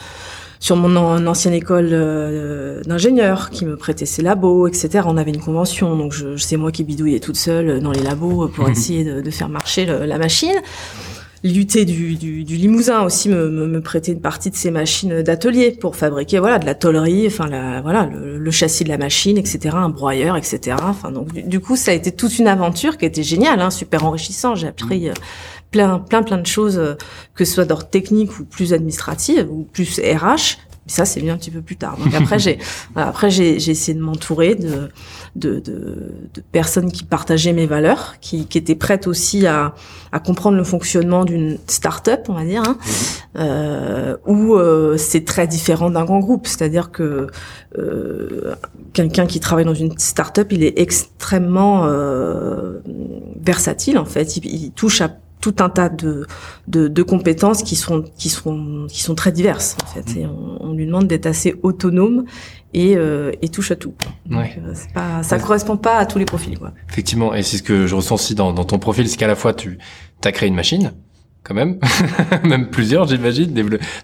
sur 0.61 0.77
mon 0.77 1.27
ancienne 1.27 1.55
école 1.55 1.91
euh, 1.93 2.83
d'ingénieur 2.83 3.51
qui 3.51 3.65
me 3.65 3.77
prêtait 3.77 4.07
ses 4.07 4.23
labos, 4.23 4.67
etc. 4.67 5.05
On 5.07 5.17
avait 5.17 5.31
une 5.31 5.41
convention, 5.41 5.97
donc 5.97 6.13
je, 6.13 6.37
c'est 6.37 6.57
moi 6.57 6.73
qui 6.73 6.83
bidouillais 6.83 7.21
toute 7.21 7.37
seule 7.37 7.81
dans 7.81 7.93
les 7.93 8.03
labos 8.03 8.49
pour 8.49 8.69
essayer 8.71 9.05
de, 9.05 9.21
de 9.21 9.31
faire 9.31 9.49
marcher 9.49 9.87
le, 9.87 10.05
la 10.05 10.19
machine. 10.19 10.57
L'UT 11.45 11.85
du, 11.85 12.17
du, 12.17 12.43
du, 12.43 12.57
Limousin 12.57 13.03
aussi 13.03 13.29
me, 13.29 13.49
me, 13.49 13.67
me, 13.69 13.81
prêtait 13.81 14.11
une 14.11 14.21
partie 14.21 14.51
de 14.51 14.57
ses 14.57 14.73
machines 14.73 15.23
d'atelier 15.23 15.71
pour 15.71 15.95
fabriquer 15.95 16.41
voilà 16.41 16.59
de 16.59 16.67
la 16.67 16.75
tollerie, 16.75 17.29
enfin 17.29 17.47
la, 17.47 17.81
voilà 17.81 18.07
le, 18.07 18.39
le, 18.39 18.51
châssis 18.51 18.83
de 18.83 18.89
la 18.89 18.99
machine, 18.99 19.39
etc. 19.39 19.71
Un 19.75 19.89
broyeur, 19.89 20.37
etc. 20.37 20.77
Enfin 20.83 21.13
donc 21.13 21.33
du, 21.33 21.45
du, 21.45 21.61
coup 21.61 21.77
ça 21.77 21.93
a 21.93 21.95
été 21.95 22.11
toute 22.11 22.41
une 22.41 22.49
aventure 22.49 22.97
qui 22.97 23.05
était 23.05 23.23
géniale, 23.23 23.61
hein, 23.61 23.71
super 23.71 24.05
enrichissant. 24.05 24.57
J'ai 24.57 24.67
appris 24.67 25.11
euh, 25.11 25.15
plein 25.71 26.01
plein 26.01 26.25
plein 26.25 26.39
de 26.39 26.47
choses 26.47 26.77
euh, 26.79 26.95
que 27.37 27.45
ce 27.45 27.55
soit 27.55 27.67
d'ordre 27.67 27.89
technique 27.89 28.41
ou 28.41 28.45
plus 28.45 28.73
administrative 28.73 29.47
ou 29.49 29.63
plus 29.63 30.01
RH 30.01 30.59
mais 30.89 30.95
ça, 30.95 31.05
c'est 31.05 31.21
bien 31.21 31.35
un 31.35 31.37
petit 31.37 31.51
peu 31.51 31.61
plus 31.61 31.77
tard. 31.77 31.99
Donc 31.99 32.15
après, 32.15 32.39
j'ai 32.39 32.59
après 32.97 33.31
j'ai 33.31 33.57
essayé 33.57 33.97
de 33.97 34.03
m'entourer 34.03 34.55
de, 34.55 34.89
de, 35.37 35.61
de, 35.61 36.31
de, 36.35 36.41
personnes 36.51 36.91
qui 36.91 37.05
partageaient 37.05 37.53
mes 37.53 37.67
valeurs, 37.67 38.15
qui, 38.21 38.47
qui 38.47 38.57
étaient 38.57 38.75
prêtes 38.75 39.07
aussi 39.07 39.47
à, 39.47 39.75
à 40.13 40.21
comprendre 40.21 40.57
le 40.57 40.65
fonctionnement 40.65 41.25
d'une 41.27 41.59
start-up, 41.67 42.27
on 42.29 42.33
va 42.33 42.45
dire, 42.45 42.63
hein, 42.67 42.79
mmh. 42.79 43.39
euh, 43.39 44.17
où 44.27 44.55
euh, 44.55 44.97
c'est 44.97 45.25
très 45.25 45.47
différent 45.47 45.91
d'un 45.91 46.05
grand 46.05 46.21
groupe. 46.21 46.47
C'est-à-dire 46.47 46.91
que 46.91 47.27
euh, 47.79 48.55
quelqu'un 48.95 49.27
qui 49.27 49.41
travaille 49.41 49.67
dans 49.67 49.75
une 49.75 49.99
start-up, 49.99 50.51
il 50.53 50.65
est 50.65 50.79
extrêmement 50.79 51.87
euh, 51.87 52.79
versatile 53.41 53.99
en 53.99 54.07
fait. 54.07 54.39
Il, 54.39 54.47
il 54.47 54.71
touche 54.73 55.03
à 55.03 55.11
tout 55.41 55.55
un 55.61 55.69
tas 55.69 55.89
de, 55.89 56.27
de, 56.67 56.89
de, 56.89 57.03
compétences 57.03 57.63
qui 57.63 57.77
sont 57.77 58.05
qui 58.17 58.29
sont 58.29 58.87
qui 58.89 59.03
sont 59.03 59.15
très 59.15 59.33
diverses 59.33 59.77
en 59.83 59.87
fait 59.87 60.21
et 60.21 60.27
on, 60.27 60.63
on 60.65 60.73
lui 60.73 60.87
demande 60.87 61.07
d'être 61.07 61.27
assez 61.27 61.55
autonome 61.63 62.25
et, 62.75 62.97
euh, 62.97 63.33
et 63.41 63.49
touche 63.49 63.71
à 63.71 63.77
tout. 63.77 63.95
Donc, 64.27 64.41
ouais. 64.41 64.59
euh, 64.67 64.75
pas, 64.93 65.23
ça 65.23 65.37
ouais. 65.37 65.43
correspond 65.43 65.77
pas 65.77 65.97
à 65.99 66.07
tous 66.07 66.19
les 66.19 66.25
profils 66.25 66.59
quoi. 66.59 66.73
Effectivement 66.91 67.35
et 67.35 67.43
c'est 67.43 67.59
ce 67.59 67.63
que 67.63 67.87
je 67.87 67.95
ressens 67.95 68.17
aussi 68.17 68.35
dans, 68.35 68.53
dans 68.53 68.65
ton 68.65 68.79
profil 68.79 69.09
c'est 69.09 69.17
qu'à 69.17 69.29
la 69.29 69.37
fois 69.37 69.55
tu 69.55 69.79
as 70.25 70.33
créé 70.33 70.49
une 70.49 70.55
machine 70.55 70.93
quand 71.49 71.55
même, 71.55 71.79
même 72.45 72.69
plusieurs, 72.69 73.09
j'imagine, 73.09 73.53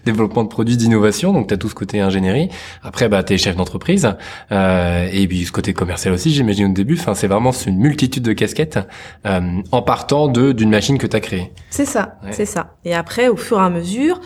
développement 0.03 0.43
de 0.43 0.49
produits 0.49 0.77
d'innovation. 0.77 1.31
Donc, 1.31 1.47
tu 1.47 1.53
as 1.53 1.57
tout 1.57 1.69
ce 1.69 1.75
côté 1.75 2.01
ingénierie. 2.01 2.49
Après, 2.81 3.07
bah, 3.07 3.23
tu 3.23 3.33
es 3.33 3.37
chef 3.37 3.55
d'entreprise. 3.55 4.09
Euh, 4.51 5.07
et 5.13 5.27
puis, 5.27 5.45
ce 5.45 5.51
côté 5.51 5.73
commercial 5.73 6.13
aussi, 6.13 6.33
j'imagine 6.33 6.71
au 6.71 6.73
début. 6.73 6.97
Enfin, 6.99 7.13
c'est 7.13 7.27
vraiment 7.27 7.51
une 7.51 7.77
multitude 7.77 8.23
de 8.23 8.33
casquettes 8.33 8.79
euh, 9.25 9.41
en 9.71 9.81
partant 9.81 10.27
de 10.27 10.51
d'une 10.51 10.69
machine 10.69 10.97
que 10.97 11.07
tu 11.07 11.15
as 11.15 11.19
créée. 11.19 11.51
C'est 11.69 11.85
ça, 11.85 12.15
c'est 12.31 12.45
ça. 12.45 12.75
Et 12.83 12.95
après, 12.95 13.27
au 13.27 13.35
fur 13.35 13.59
et 13.59 13.63
à 13.63 13.69
mesure, 13.69 14.19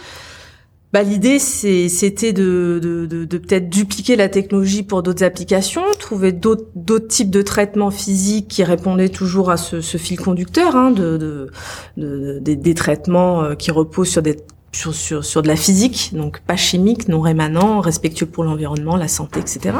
bah, 0.91 1.03
l'idée, 1.03 1.37
c'était 1.37 2.33
de, 2.33 3.07
peut-être 3.29 3.69
dupliquer 3.69 4.15
la 4.15 4.27
technologie 4.27 4.81
pour 4.81 5.03
d'autres 5.03 5.23
applications, 5.23 5.83
trouver 5.99 6.31
d'autres 6.31 7.07
types 7.07 7.29
de 7.29 7.43
traitements 7.43 7.91
physiques 7.91 8.47
qui 8.47 8.63
répondaient 8.63 9.09
toujours 9.09 9.51
à 9.51 9.57
ce, 9.57 9.81
fil 9.81 10.19
conducteur, 10.19 10.75
hein, 10.75 10.89
de, 10.89 11.51
de, 11.97 12.39
des 12.39 12.73
traitements 12.73 13.43
euh, 13.43 13.55
qui 13.55 13.69
reposent 13.69 14.09
sur 14.09 14.23
des 14.23 14.37
sur, 14.71 14.93
sur, 14.93 15.25
sur 15.25 15.41
de 15.41 15.47
la 15.47 15.55
physique, 15.55 16.11
donc 16.13 16.39
pas 16.41 16.55
chimique, 16.55 17.07
non 17.07 17.21
rémanent, 17.21 17.79
respectueux 17.79 18.25
pour 18.25 18.43
l'environnement, 18.43 18.95
la 18.95 19.07
santé, 19.07 19.39
etc. 19.39 19.77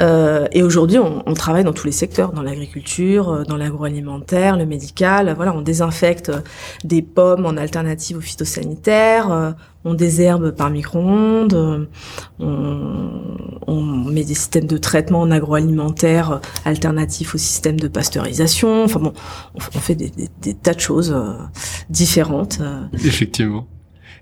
Euh, 0.00 0.46
et 0.52 0.62
aujourd'hui, 0.62 0.98
on, 0.98 1.22
on, 1.26 1.34
travaille 1.34 1.64
dans 1.64 1.72
tous 1.72 1.86
les 1.86 1.92
secteurs, 1.92 2.32
dans 2.32 2.42
l'agriculture, 2.42 3.28
euh, 3.30 3.42
dans 3.44 3.56
l'agroalimentaire, 3.56 4.56
le 4.56 4.66
médical. 4.66 5.32
Voilà, 5.36 5.54
on 5.54 5.62
désinfecte 5.62 6.32
des 6.84 7.02
pommes 7.02 7.46
en 7.46 7.56
alternative 7.56 8.18
aux 8.18 8.22
phytosanitaires 8.22 9.54
on 9.84 9.94
désherbe 9.94 10.52
par 10.52 10.70
micro-ondes, 10.70 11.88
on, 12.38 13.82
met 14.12 14.24
des 14.24 14.34
systèmes 14.34 14.66
de 14.66 14.76
traitement 14.76 15.20
en 15.22 15.30
agroalimentaire 15.30 16.40
alternatifs 16.64 17.34
au 17.34 17.38
système 17.38 17.80
de 17.80 17.88
pasteurisation. 17.88 18.84
Enfin 18.84 19.00
bon, 19.00 19.12
on, 19.54 19.60
fait 19.60 19.94
des, 19.94 20.54
tas 20.54 20.74
de 20.74 20.80
choses 20.80 21.12
euh, 21.16 21.32
différentes. 21.88 22.58
Euh. 22.60 22.82
Effectivement. 22.92 23.66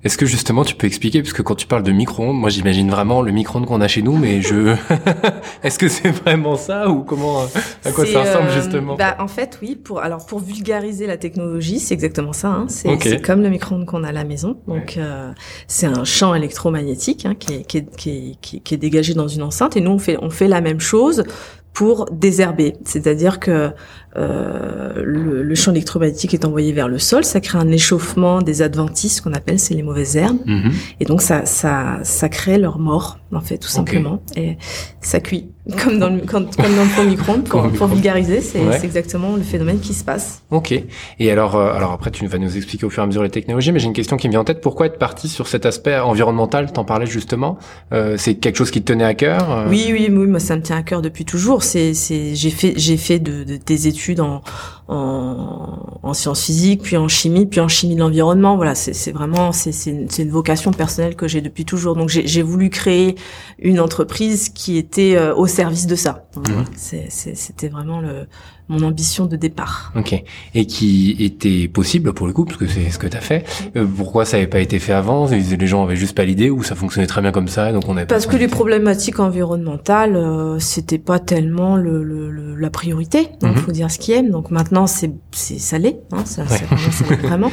Est-ce 0.02 0.16
que 0.16 0.25
justement 0.25 0.64
tu 0.64 0.75
peux 0.75 0.87
expliquer 0.87 1.21
parce 1.21 1.35
que 1.35 1.42
quand 1.42 1.54
tu 1.54 1.66
parles 1.66 1.83
de 1.83 1.92
micro-ondes, 1.92 2.37
moi 2.37 2.49
j'imagine 2.49 2.90
vraiment 2.90 3.21
le 3.21 3.33
micro-ondes 3.33 3.66
qu'on 3.66 3.83
a 3.83 3.88
chez 3.88 4.00
nous, 4.00 4.16
mais 4.16 4.40
je 4.40 4.75
est-ce 5.62 5.78
que 5.78 5.88
c'est 5.88 6.09
vraiment 6.09 6.57
ça 6.57 6.88
ou 6.88 7.02
comment 7.02 7.42
à 7.85 7.92
quoi 7.92 8.07
ça 8.07 8.23
ressemble 8.23 8.49
euh, 8.49 8.54
justement? 8.54 8.97
bah, 8.97 9.16
en 9.19 9.28
fait 9.28 9.59
oui 9.61 9.76
pour 9.76 10.00
alors 10.00 10.25
pour 10.25 10.38
vulgariser 10.38 11.07
la 11.07 11.19
technologie 11.19 11.78
c'est 11.78 11.92
exactement 11.92 12.33
ça. 12.33 12.49
Hein. 12.49 12.66
C'est 12.69 13.21
comme 13.21 13.42
le 13.42 13.50
micro-ondes 13.50 13.85
qu'on 13.85 14.02
a 14.02 14.09
à 14.09 14.12
la 14.12 14.25
maison. 14.25 14.57
Donc 14.66 14.97
euh, 14.97 15.33
c'est 15.66 15.87
un 15.87 16.04
champ 16.04 16.35
électromagnétique 16.35 17.26
hein, 17.26 17.35
qui, 17.38 17.54
est, 17.54 17.62
qui, 17.64 17.78
est, 17.78 17.97
qui, 17.97 18.11
est, 18.11 18.61
qui, 18.61 18.75
est, 18.75 18.78
dégagé 18.78 19.12
dans 19.12 19.28
une 19.28 19.42
enceinte 19.42 19.76
et 19.76 19.83
nous 19.83 19.90
on 19.90 19.99
fait 19.99 20.16
on 20.23 20.30
fait 20.30 20.49
la 20.49 20.62
même 20.62 20.80
chose 20.80 21.25
pour 21.73 22.07
désherber, 22.11 22.75
c'est-à-dire 22.85 23.39
que 23.39 23.71
euh, 24.17 24.93
le, 24.97 25.43
le, 25.43 25.55
champ 25.55 25.71
électromagnétique 25.71 26.35
est 26.35 26.45
envoyé 26.45 26.73
vers 26.73 26.89
le 26.89 26.99
sol, 26.99 27.25
ça 27.25 27.41
crée 27.41 27.59
un 27.59 27.71
échauffement 27.71 28.43
des 28.43 28.61
adventices 28.61 29.21
qu'on 29.21 29.33
appelle, 29.33 29.61
c'est 29.61 29.75
les 29.75 29.85
mauvaises 29.85 30.17
herbes, 30.17 30.41
mhm. 30.47 30.73
et 30.99 31.05
donc 31.05 31.23
ça, 31.23 31.47
ça, 31.47 32.00
ça 32.03 32.29
crée 32.29 32.59
leur 32.59 32.79
mort 32.79 33.19
en 33.33 33.41
fait 33.41 33.59
tout 33.59 33.69
simplement, 33.69 34.21
et 34.37 34.59
ça 35.00 35.21
cuit 35.21 35.53
comme 35.83 35.99
dans 35.99 36.09
le, 36.09 36.21
comme, 36.21 36.47
comme 36.50 36.75
dans 36.77 37.03
le 37.03 37.09
micro-ondes 37.09 37.45
pour, 37.45 37.71
pour 37.73 37.87
vulgariser, 37.89 38.41
c'est 38.41 38.85
exactement 38.85 39.37
le 39.37 39.43
phénomène 39.43 39.81
qui 39.81 39.95
se 39.95 40.05
passe. 40.05 40.43
Ok. 40.50 40.73
Et 41.19 41.31
alors, 41.31 41.57
euh, 41.57 41.73
alors 41.73 41.93
après 41.93 42.11
tu 42.11 42.27
vas 42.27 42.39
nous 42.39 42.57
expliquer 42.57 42.87
au 42.87 42.91
fur 42.91 43.03
et 43.03 43.05
à 43.05 43.07
mesure 43.07 43.23
les 43.23 43.31
technologies, 43.31 43.73
mais 43.73 43.79
j'ai 43.79 43.87
une 43.87 43.93
question 43.93 44.17
qui 44.17 44.29
me 44.29 44.33
vient 44.33 44.41
en 44.41 44.45
tête. 44.45 44.61
Pourquoi 44.61 44.87
être 44.87 44.99
parti 44.99 45.29
sur 45.29 45.47
cet 45.49 45.67
aspect 45.67 45.99
environnemental 45.99 46.73
T'en 46.73 46.85
parlais 46.85 47.07
justement. 47.07 47.59
Euh, 47.93 48.17
c'est 48.17 48.35
quelque 48.35 48.57
chose 48.57 48.71
qui 48.71 48.83
te 48.83 48.93
tenait 48.93 49.05
à 49.05 49.15
cœur 49.15 49.50
euh? 49.50 49.67
Oui, 49.69 49.89
oui, 49.93 50.09
oui, 50.11 50.27
moi 50.27 50.41
ça 50.41 50.57
me 50.57 50.62
tient 50.62 50.77
à 50.77 50.83
cœur 50.83 51.03
depuis 51.03 51.25
toujours. 51.25 51.62
C'est, 51.62 51.95
c'est, 51.95 52.35
j'ai 52.35 52.50
fait, 52.50 52.75
j'ai 52.77 52.97
fait 52.97 53.19
de, 53.19 53.45
de, 53.45 53.57
des 53.57 53.89
études 53.89 54.21
en, 54.21 54.43
en, 54.90 56.12
sciences 56.12 56.44
physiques, 56.44 56.82
puis 56.82 56.97
en 56.97 57.06
chimie, 57.06 57.47
puis 57.47 57.61
en 57.61 57.68
chimie 57.68 57.94
de 57.94 58.00
l'environnement. 58.00 58.56
Voilà, 58.56 58.75
c'est 58.75 59.12
vraiment 59.12 59.52
c'est 59.52 60.18
une 60.18 60.30
vocation 60.30 60.73
personnelle 60.73 61.14
que 61.14 61.28
j'ai 61.28 61.40
depuis 61.40 61.64
toujours. 61.64 61.94
Donc 61.94 62.09
j'ai 62.09 62.42
voulu 62.42 62.68
créer 62.68 63.14
une 63.61 63.78
entreprise 63.78 64.49
qui 64.49 64.76
était 64.76 65.16
euh, 65.16 65.35
au 65.35 65.47
service 65.47 65.87
de 65.87 65.94
ça. 65.94 66.25
Mmh. 66.37 66.40
C'était 66.75 67.68
vraiment 67.68 68.00
le 68.00 68.26
mon 68.70 68.87
ambition 68.87 69.26
de 69.26 69.37
départ. 69.37 69.92
Ok. 69.97 70.23
Et 70.54 70.66
qui 70.66 71.16
était 71.18 71.66
possible 71.66 72.12
pour 72.12 72.28
le 72.28 72.32
coup, 72.32 72.44
parce 72.44 72.56
que 72.56 72.68
c'est 72.68 72.88
ce 72.90 72.99
que 72.99 73.09
tu 73.09 73.16
as 73.16 73.20
fait. 73.20 73.44
Euh, 73.76 73.85
pourquoi 73.85 74.25
ça 74.25 74.37
n'avait 74.37 74.47
pas 74.47 74.61
été 74.61 74.78
fait 74.78 74.92
avant? 74.92 75.28
Les 75.28 75.66
gens 75.66 75.82
avaient 75.82 75.97
juste 75.97 76.16
pas 76.16 76.25
l'idée 76.25 76.50
ou 76.50 76.62
ça 76.62 76.76
fonctionnait 76.76 77.09
très 77.09 77.20
bien 77.20 77.32
comme 77.32 77.49
ça, 77.49 77.73
donc 77.73 77.88
on 77.88 77.97
avait 77.97 78.06
Parce 78.06 78.26
que 78.26 78.37
les 78.37 78.47
problématiques 78.47 79.18
environnementales, 79.18 80.14
euh, 80.14 80.61
c'était 80.61 80.99
pas 80.99 81.18
tellement 81.18 81.76
le, 81.76 82.04
le, 82.04 82.54
la 82.54 82.70
priorité. 82.70 83.30
Il 83.42 83.49
mhm. 83.49 83.56
faut 83.56 83.73
dire 83.73 83.90
ce 83.90 83.99
qui 83.99 84.12
est. 84.12 84.23
Donc 84.23 84.52
maintenant, 84.52 84.80
c'est 84.87 85.13
c'est 85.33 85.59
salé, 85.59 86.01
hein, 86.13 86.25
ça, 86.25 86.45
vraiment, 86.45 87.19
vraiment. 87.23 87.53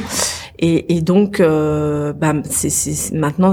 Et, 0.58 0.96
et 0.96 1.00
donc, 1.00 1.40
euh, 1.40 2.12
bah, 2.12 2.34
c'est 2.44 3.14
maintenant, 3.14 3.52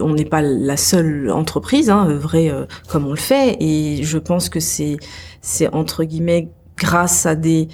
on 0.00 0.14
n'est 0.14 0.24
pas 0.24 0.42
la 0.42 0.76
seule 0.76 1.30
entreprise, 1.30 1.90
hein, 1.90 2.06
vrai 2.14 2.50
euh, 2.50 2.64
comme 2.88 3.06
on 3.06 3.10
le 3.10 3.16
fait. 3.16 3.56
Et 3.60 4.02
je 4.02 4.18
pense 4.18 4.48
que 4.48 4.60
c'est 4.60 4.96
c'est 5.40 5.72
entre 5.74 6.04
guillemets 6.04 6.48
grâce 6.76 7.26
à 7.26 7.34
des 7.34 7.68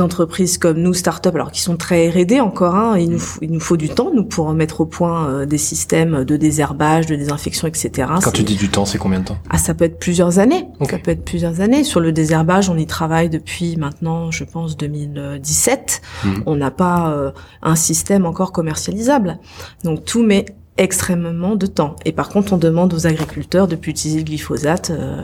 entreprises 0.00 0.58
comme 0.58 0.78
nous, 0.78 0.94
start-up, 0.94 1.34
alors 1.34 1.50
qui 1.50 1.60
sont 1.60 1.76
très 1.76 2.08
R&D 2.10 2.40
encore, 2.40 2.74
hein, 2.74 2.98
il, 2.98 3.10
nous 3.10 3.18
faut, 3.18 3.38
il 3.42 3.50
nous 3.50 3.60
faut 3.60 3.76
du 3.76 3.88
temps, 3.88 4.10
nous, 4.14 4.24
pour 4.24 4.52
mettre 4.52 4.82
au 4.82 4.86
point 4.86 5.28
euh, 5.28 5.46
des 5.46 5.58
systèmes 5.58 6.24
de 6.24 6.36
désherbage, 6.36 7.06
de 7.06 7.16
désinfection, 7.16 7.68
etc. 7.68 8.08
Quand 8.22 8.30
tu 8.30 8.42
dis 8.42 8.56
du 8.56 8.68
temps, 8.68 8.84
c'est 8.84 8.98
combien 8.98 9.20
de 9.20 9.24
temps? 9.24 9.38
Ah, 9.50 9.58
ça 9.58 9.74
peut 9.74 9.84
être 9.84 9.98
plusieurs 9.98 10.38
années. 10.38 10.66
Ça 10.88 10.98
peut 10.98 11.10
être 11.10 11.24
plusieurs 11.24 11.60
années. 11.60 11.84
Sur 11.84 12.00
le 12.00 12.12
désherbage, 12.12 12.68
on 12.68 12.76
y 12.76 12.86
travaille 12.86 13.30
depuis 13.30 13.76
maintenant, 13.76 14.30
je 14.30 14.44
pense, 14.44 14.76
2017. 14.76 16.02
Mhm. 16.24 16.42
On 16.46 16.56
n'a 16.56 16.70
pas 16.70 17.10
euh, 17.10 17.30
un 17.62 17.76
système 17.76 18.26
encore 18.26 18.52
commercialisable. 18.52 19.38
Donc 19.84 20.04
tout 20.04 20.22
met 20.22 20.46
extrêmement 20.78 21.54
de 21.54 21.66
temps. 21.66 21.96
Et 22.04 22.12
par 22.12 22.28
contre, 22.28 22.54
on 22.54 22.56
demande 22.56 22.94
aux 22.94 23.06
agriculteurs 23.06 23.68
de 23.68 23.76
plus 23.76 23.90
utiliser 23.90 24.18
le 24.18 24.24
glyphosate. 24.24 24.90
Euh, 24.90 25.22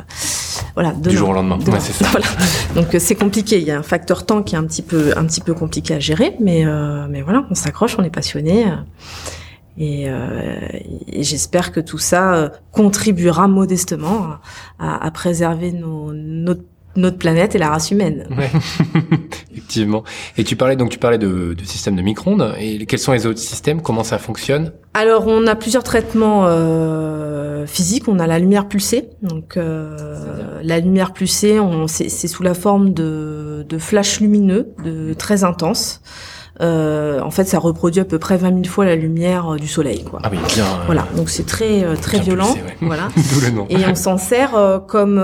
voilà, 0.75 0.93
du 0.93 1.17
jour 1.17 1.31
au 1.31 1.33
lendemain. 1.33 1.59
ça. 1.81 2.07
Donc 2.75 2.95
euh, 2.95 2.99
c'est 2.99 3.14
compliqué. 3.14 3.59
Il 3.59 3.64
y 3.64 3.71
a 3.71 3.78
un 3.78 3.83
facteur 3.83 4.26
temps 4.26 4.43
qui 4.43 4.55
est 4.55 4.59
un 4.59 4.64
petit 4.64 4.83
peu 4.83 5.12
un 5.17 5.25
petit 5.25 5.40
peu 5.40 5.55
compliqué 5.55 5.95
à 5.95 6.00
gérer, 6.00 6.37
mais 6.40 6.67
euh, 6.67 7.07
mais 7.09 7.23
voilà, 7.23 7.47
on 7.50 7.55
s'accroche, 7.55 7.97
on 7.99 8.05
est 8.05 8.11
passionné. 8.11 8.67
Et, 9.81 10.07
et 11.07 11.23
j'espère 11.23 11.71
que 11.71 11.78
tout 11.78 11.99
ça 11.99 12.50
contribuera 12.73 13.47
modestement 13.47 14.38
à, 14.81 15.07
à 15.07 15.11
préserver 15.12 15.71
nos, 15.71 16.12
notre 16.12 16.62
notre 16.99 17.19
planète 17.19 17.55
et 17.55 17.59
la 17.59 17.71
race 17.71 17.90
humaine. 17.90 18.26
Ouais. 18.37 18.50
Effectivement. 19.52 20.05
Et 20.37 20.45
tu 20.45 20.57
parlais 20.57 20.76
donc 20.76 20.90
tu 20.90 20.99
parlais 20.99 21.19
de, 21.19 21.55
de 21.55 21.64
système 21.64 21.97
de 21.97 22.02
micro-ondes. 22.02 22.55
Et 22.59 22.85
quels 22.87 22.99
sont 22.99 23.12
les 23.12 23.26
autres 23.26 23.38
systèmes? 23.38 23.83
Comment 23.83 24.05
ça 24.05 24.19
fonctionne? 24.19 24.73
Alors 24.95 25.26
on 25.26 25.47
a 25.47 25.55
plusieurs 25.55 25.85
traitements 25.85 26.45
euh, 26.47 27.67
physiques. 27.67 28.09
On 28.09 28.19
a 28.19 28.26
la 28.26 28.38
lumière 28.38 28.69
pulsée. 28.69 29.11
Donc 29.23 29.57
euh, 29.57 30.61
la 30.62 30.81
lumière 30.81 31.12
pulsée, 31.12 31.59
c'est 31.87 32.28
sous 32.28 32.43
la 32.43 32.55
forme 32.55 32.93
de, 32.93 33.64
de 33.69 33.78
flashs 33.78 34.21
lumineux, 34.21 34.69
de 34.85 35.14
très 35.14 35.45
intenses. 35.45 36.02
Euh, 36.61 37.21
en 37.21 37.31
fait, 37.31 37.45
ça 37.45 37.59
reproduit 37.59 38.00
à 38.00 38.05
peu 38.05 38.19
près 38.19 38.37
20 38.37 38.49
000 38.49 38.65
fois 38.65 38.85
la 38.85 38.97
lumière 38.97 39.55
euh, 39.55 39.57
du 39.57 39.69
soleil. 39.69 40.03
Quoi. 40.03 40.21
Ah 40.25 40.29
oui, 40.31 40.38
bien. 40.55 40.65
Euh, 40.65 40.85
voilà, 40.87 41.07
donc 41.17 41.31
c'est 41.31 41.47
très 41.47 41.85
très 41.97 42.19
violent. 42.19 42.55
Voilà. 42.81 43.09
Et 43.71 43.77
on 43.88 43.95
s'en 43.95 44.19
sert 44.19 44.83
comme 44.87 45.23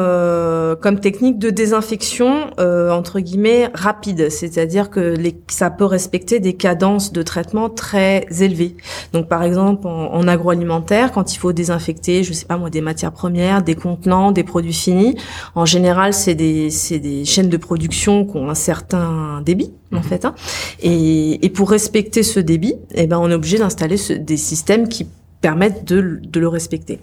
comme 0.80 1.00
technique 1.00 1.38
de 1.38 1.50
désinfection 1.50 2.50
entre 2.58 3.20
guillemets 3.20 3.70
rapide, 3.74 4.30
c'est-à-dire 4.30 4.90
que 4.90 5.00
les, 5.00 5.36
ça 5.48 5.70
peut 5.70 5.84
respecter 5.84 6.40
des 6.40 6.54
cadences 6.54 7.12
de 7.12 7.22
traitement 7.22 7.68
très 7.68 8.26
élevées. 8.40 8.76
Donc 9.12 9.28
par 9.28 9.42
exemple 9.42 9.86
en, 9.86 10.26
agroalimentaire, 10.28 11.12
quand 11.12 11.34
il 11.34 11.38
faut 11.38 11.52
désinfecter, 11.52 12.24
je 12.24 12.32
sais 12.32 12.46
pas 12.46 12.56
moi, 12.56 12.70
des 12.70 12.80
matières 12.80 13.12
premières, 13.12 13.62
des 13.62 13.74
contenants, 13.74 14.32
des 14.32 14.44
produits 14.44 14.72
finis, 14.72 15.16
en 15.54 15.64
général 15.64 16.12
c'est 16.12 16.34
des 16.34 16.70
c'est 16.70 16.98
des 16.98 17.24
chaînes 17.24 17.48
de 17.48 17.56
production 17.56 18.24
qui 18.24 18.36
ont 18.36 18.48
un 18.48 18.54
certain 18.54 19.42
débit 19.44 19.72
en 19.94 19.98
mhm. 19.98 20.02
fait. 20.04 20.24
Hein. 20.24 20.34
Et, 20.82 21.23
et, 21.32 21.50
pour 21.50 21.70
respecter 21.70 22.22
ce 22.22 22.40
débit, 22.40 22.74
eh 22.94 23.06
ben, 23.06 23.18
on 23.18 23.30
est 23.30 23.34
obligé 23.34 23.58
d'installer 23.58 23.96
des 24.18 24.36
systèmes 24.36 24.88
qui 24.88 25.06
permettent 25.40 25.84
de, 25.84 26.20
de 26.22 26.40
le 26.40 26.48
respecter. 26.48 27.00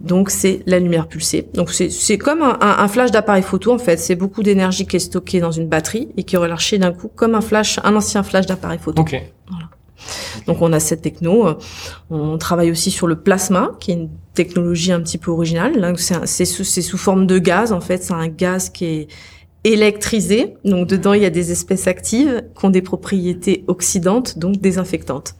Donc 0.00 0.30
c'est 0.30 0.60
la 0.66 0.78
lumière 0.78 1.08
pulsée. 1.08 1.48
Donc 1.54 1.70
c'est 1.72 2.18
comme 2.18 2.40
un, 2.42 2.56
un 2.60 2.88
flash 2.88 3.10
d'appareil 3.10 3.42
photo 3.42 3.72
en 3.72 3.78
fait. 3.78 3.96
C'est 3.96 4.14
beaucoup 4.14 4.44
d'énergie 4.44 4.86
qui 4.86 4.94
est 4.94 5.00
stockée 5.00 5.40
dans 5.40 5.50
une 5.50 5.66
batterie 5.66 6.08
et 6.16 6.22
qui 6.22 6.36
est 6.36 6.38
relâchée 6.38 6.78
d'un 6.78 6.92
coup 6.92 7.10
comme 7.12 7.34
un 7.34 7.40
flash, 7.40 7.80
un 7.82 7.96
ancien 7.96 8.22
flash 8.22 8.46
d'appareil 8.46 8.78
photo. 8.78 9.02
Okay. 9.02 9.32
Voilà. 9.48 9.66
Donc 10.46 10.62
on 10.62 10.72
a 10.72 10.78
cette 10.78 11.02
techno. 11.02 11.58
On 12.10 12.38
travaille 12.38 12.70
aussi 12.70 12.92
sur 12.92 13.08
le 13.08 13.16
plasma, 13.16 13.72
qui 13.80 13.90
est 13.90 13.94
une 13.94 14.10
technologie 14.34 14.92
un 14.92 15.00
petit 15.00 15.18
peu 15.18 15.32
originale. 15.32 15.94
C'est 15.96 16.44
sous, 16.44 16.64
sous 16.64 16.98
forme 16.98 17.26
de 17.26 17.38
gaz 17.38 17.72
en 17.72 17.80
fait. 17.80 18.04
C'est 18.04 18.14
un 18.14 18.28
gaz 18.28 18.70
qui 18.70 18.84
est 18.84 19.08
électrisé. 19.64 20.54
Donc 20.64 20.86
dedans, 20.88 21.12
il 21.12 21.22
y 21.22 21.26
a 21.26 21.30
des 21.30 21.52
espèces 21.52 21.86
actives 21.86 22.42
qui 22.58 22.64
ont 22.64 22.70
des 22.70 22.82
propriétés 22.82 23.64
oxydantes, 23.66 24.38
donc 24.38 24.60
désinfectantes. 24.60 25.34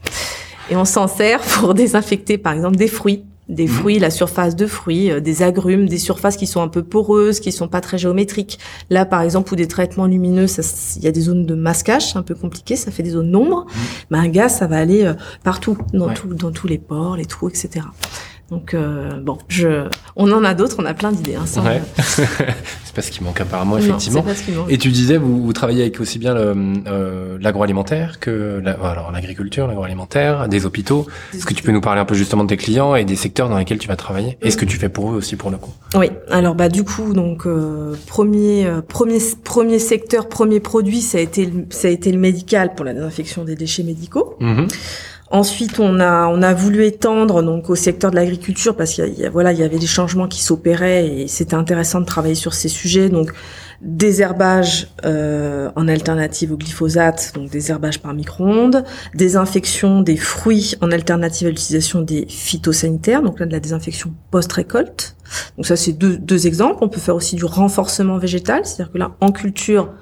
Et 0.69 0.75
on 0.75 0.85
s'en 0.85 1.07
sert 1.07 1.41
pour 1.59 1.73
désinfecter, 1.73 2.37
par 2.37 2.53
exemple, 2.53 2.77
des 2.77 2.87
fruits, 2.87 3.23
des 3.49 3.65
mhm. 3.65 3.69
fruits, 3.69 3.99
la 3.99 4.11
surface 4.11 4.55
de 4.55 4.67
fruits, 4.67 5.21
des 5.21 5.43
agrumes, 5.43 5.87
des 5.89 5.97
surfaces 5.97 6.37
qui 6.37 6.47
sont 6.47 6.61
un 6.61 6.67
peu 6.67 6.83
poreuses, 6.83 7.39
qui 7.39 7.51
sont 7.51 7.67
pas 7.67 7.81
très 7.81 7.97
géométriques. 7.97 8.59
Là, 8.89 9.05
par 9.05 9.21
exemple, 9.21 9.53
où 9.53 9.55
des 9.55 9.67
traitements 9.67 10.05
lumineux, 10.05 10.45
il 10.97 11.03
y 11.03 11.07
a 11.07 11.11
des 11.11 11.21
zones 11.21 11.45
de 11.45 11.55
masquage, 11.55 12.15
un 12.15 12.23
peu 12.23 12.35
compliqué, 12.35 12.75
ça 12.75 12.91
fait 12.91 13.03
des 13.03 13.11
zones 13.11 13.31
d'ombre. 13.31 13.65
Mhm. 13.65 13.81
Mais 14.11 14.17
un 14.19 14.27
gaz, 14.29 14.57
ça 14.57 14.67
va 14.67 14.77
aller 14.77 15.11
partout, 15.43 15.77
dans, 15.93 16.13
tout, 16.13 16.33
dans 16.33 16.51
tous 16.51 16.67
les 16.67 16.77
pores, 16.77 17.17
les 17.17 17.25
trous, 17.25 17.49
etc. 17.49 17.85
Donc 18.51 18.73
euh, 18.73 19.13
bon, 19.21 19.37
je, 19.47 19.87
on 20.17 20.29
en 20.33 20.43
a 20.43 20.53
d'autres, 20.53 20.75
on 20.77 20.85
a 20.85 20.93
plein 20.93 21.13
d'idées. 21.13 21.35
Hein, 21.35 21.45
ouais. 21.63 21.81
c'est 21.97 22.93
pas 22.93 23.01
ce 23.01 23.09
qui 23.09 23.23
manque 23.23 23.39
apparemment, 23.39 23.77
effectivement. 23.77 24.25
Et 24.67 24.77
tu 24.77 24.89
disais, 24.89 25.15
vous, 25.15 25.41
vous 25.41 25.53
travaillez 25.53 25.83
avec 25.83 26.01
aussi 26.01 26.19
bien 26.19 26.35
euh, 26.35 27.37
l'agroalimentaire 27.39 28.19
que 28.19 28.61
la, 28.61 28.73
alors 28.73 29.09
l'agriculture, 29.13 29.67
l'agroalimentaire, 29.67 30.49
des 30.49 30.65
hôpitaux. 30.65 31.07
Est-ce 31.33 31.45
que 31.45 31.53
tu 31.53 31.63
peux 31.63 31.71
nous 31.71 31.79
parler 31.79 32.01
un 32.01 32.05
peu 32.05 32.13
justement 32.13 32.43
de 32.43 32.49
tes 32.49 32.57
clients 32.57 32.93
et 32.95 33.05
des 33.05 33.15
secteurs 33.15 33.47
dans 33.47 33.57
lesquels 33.57 33.79
tu 33.79 33.87
vas 33.87 33.95
travailler 33.95 34.37
Et 34.41 34.51
ce 34.51 34.57
que 34.57 34.65
tu 34.65 34.75
fais 34.75 34.89
pour 34.89 35.13
eux 35.13 35.15
aussi 35.15 35.37
pour 35.37 35.49
le 35.49 35.55
coup? 35.55 35.71
Oui. 35.95 36.09
Alors 36.29 36.55
bah 36.55 36.67
du 36.67 36.83
coup, 36.83 37.13
donc 37.13 37.45
euh, 37.45 37.95
premier 38.05 38.65
euh, 38.65 38.81
premier 38.81 39.19
premier 39.45 39.79
secteur, 39.79 40.27
premier 40.27 40.59
produit, 40.59 41.01
ça 41.01 41.19
a 41.19 41.21
été 41.21 41.49
ça 41.69 41.87
a 41.87 41.91
été 41.91 42.11
le 42.11 42.19
médical 42.19 42.75
pour 42.75 42.83
la 42.83 42.93
désinfection 42.93 43.45
des 43.45 43.55
déchets 43.55 43.83
médicaux. 43.83 44.35
Mmh. 44.41 44.65
Ensuite, 45.31 45.79
on 45.79 46.01
a 46.01 46.27
on 46.27 46.41
a 46.41 46.53
voulu 46.53 46.83
étendre 46.85 47.41
donc 47.41 47.69
au 47.69 47.75
secteur 47.75 48.11
de 48.11 48.17
l'agriculture 48.17 48.75
parce 48.75 48.91
qu'il 48.91 49.17
y, 49.17 49.27
voilà 49.29 49.53
il 49.53 49.59
y 49.59 49.63
avait 49.63 49.79
des 49.79 49.87
changements 49.87 50.27
qui 50.27 50.41
s'opéraient 50.41 51.07
et 51.07 51.27
c'était 51.29 51.55
intéressant 51.55 52.01
de 52.01 52.05
travailler 52.05 52.35
sur 52.35 52.53
ces 52.53 52.67
sujets. 52.67 53.07
Donc 53.07 53.31
désherbage 53.79 54.89
euh, 55.05 55.71
en 55.77 55.87
alternative 55.87 56.51
au 56.51 56.57
glyphosate, 56.57 57.31
donc 57.33 57.49
désherbage 57.49 58.01
par 58.01 58.13
micro-ondes, 58.13 58.83
désinfection 59.15 60.01
des 60.01 60.17
fruits 60.17 60.75
en 60.81 60.91
alternative 60.91 61.47
à 61.47 61.51
l'utilisation 61.51 62.01
des 62.01 62.25
phytosanitaires, 62.27 63.21
donc 63.21 63.39
là 63.39 63.45
de 63.45 63.53
la 63.53 63.61
désinfection 63.61 64.13
post-récolte. 64.31 65.15
Donc 65.55 65.65
ça 65.65 65.77
c'est 65.77 65.93
deux, 65.93 66.17
deux 66.17 66.45
exemples. 66.45 66.79
On 66.81 66.89
peut 66.89 66.99
faire 66.99 67.15
aussi 67.15 67.37
du 67.37 67.45
renforcement 67.45 68.17
végétal, 68.17 68.65
c'est-à-dire 68.65 68.91
que 68.91 68.97
là 68.97 69.11
en 69.21 69.31
culture 69.31 69.93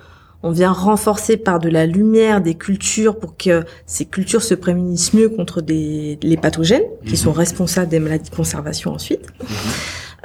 on 0.41 0.51
vient 0.51 0.71
renforcer 0.71 1.37
par 1.37 1.59
de 1.59 1.69
la 1.69 1.85
lumière 1.85 2.41
des 2.41 2.55
cultures 2.55 3.17
pour 3.19 3.35
que 3.35 3.63
ces 3.85 4.05
cultures 4.05 4.41
se 4.41 4.53
prémunissent 4.53 5.13
mieux 5.13 5.29
contre 5.29 5.61
des, 5.61 6.17
les 6.21 6.37
pathogènes 6.37 6.85
qui 7.05 7.17
sont 7.17 7.31
mhm. 7.31 7.37
responsables 7.37 7.89
des 7.89 7.99
maladies 7.99 8.29
de 8.29 8.35
conservation 8.35 8.93
ensuite. 8.93 9.27
Mhm. 9.41 9.47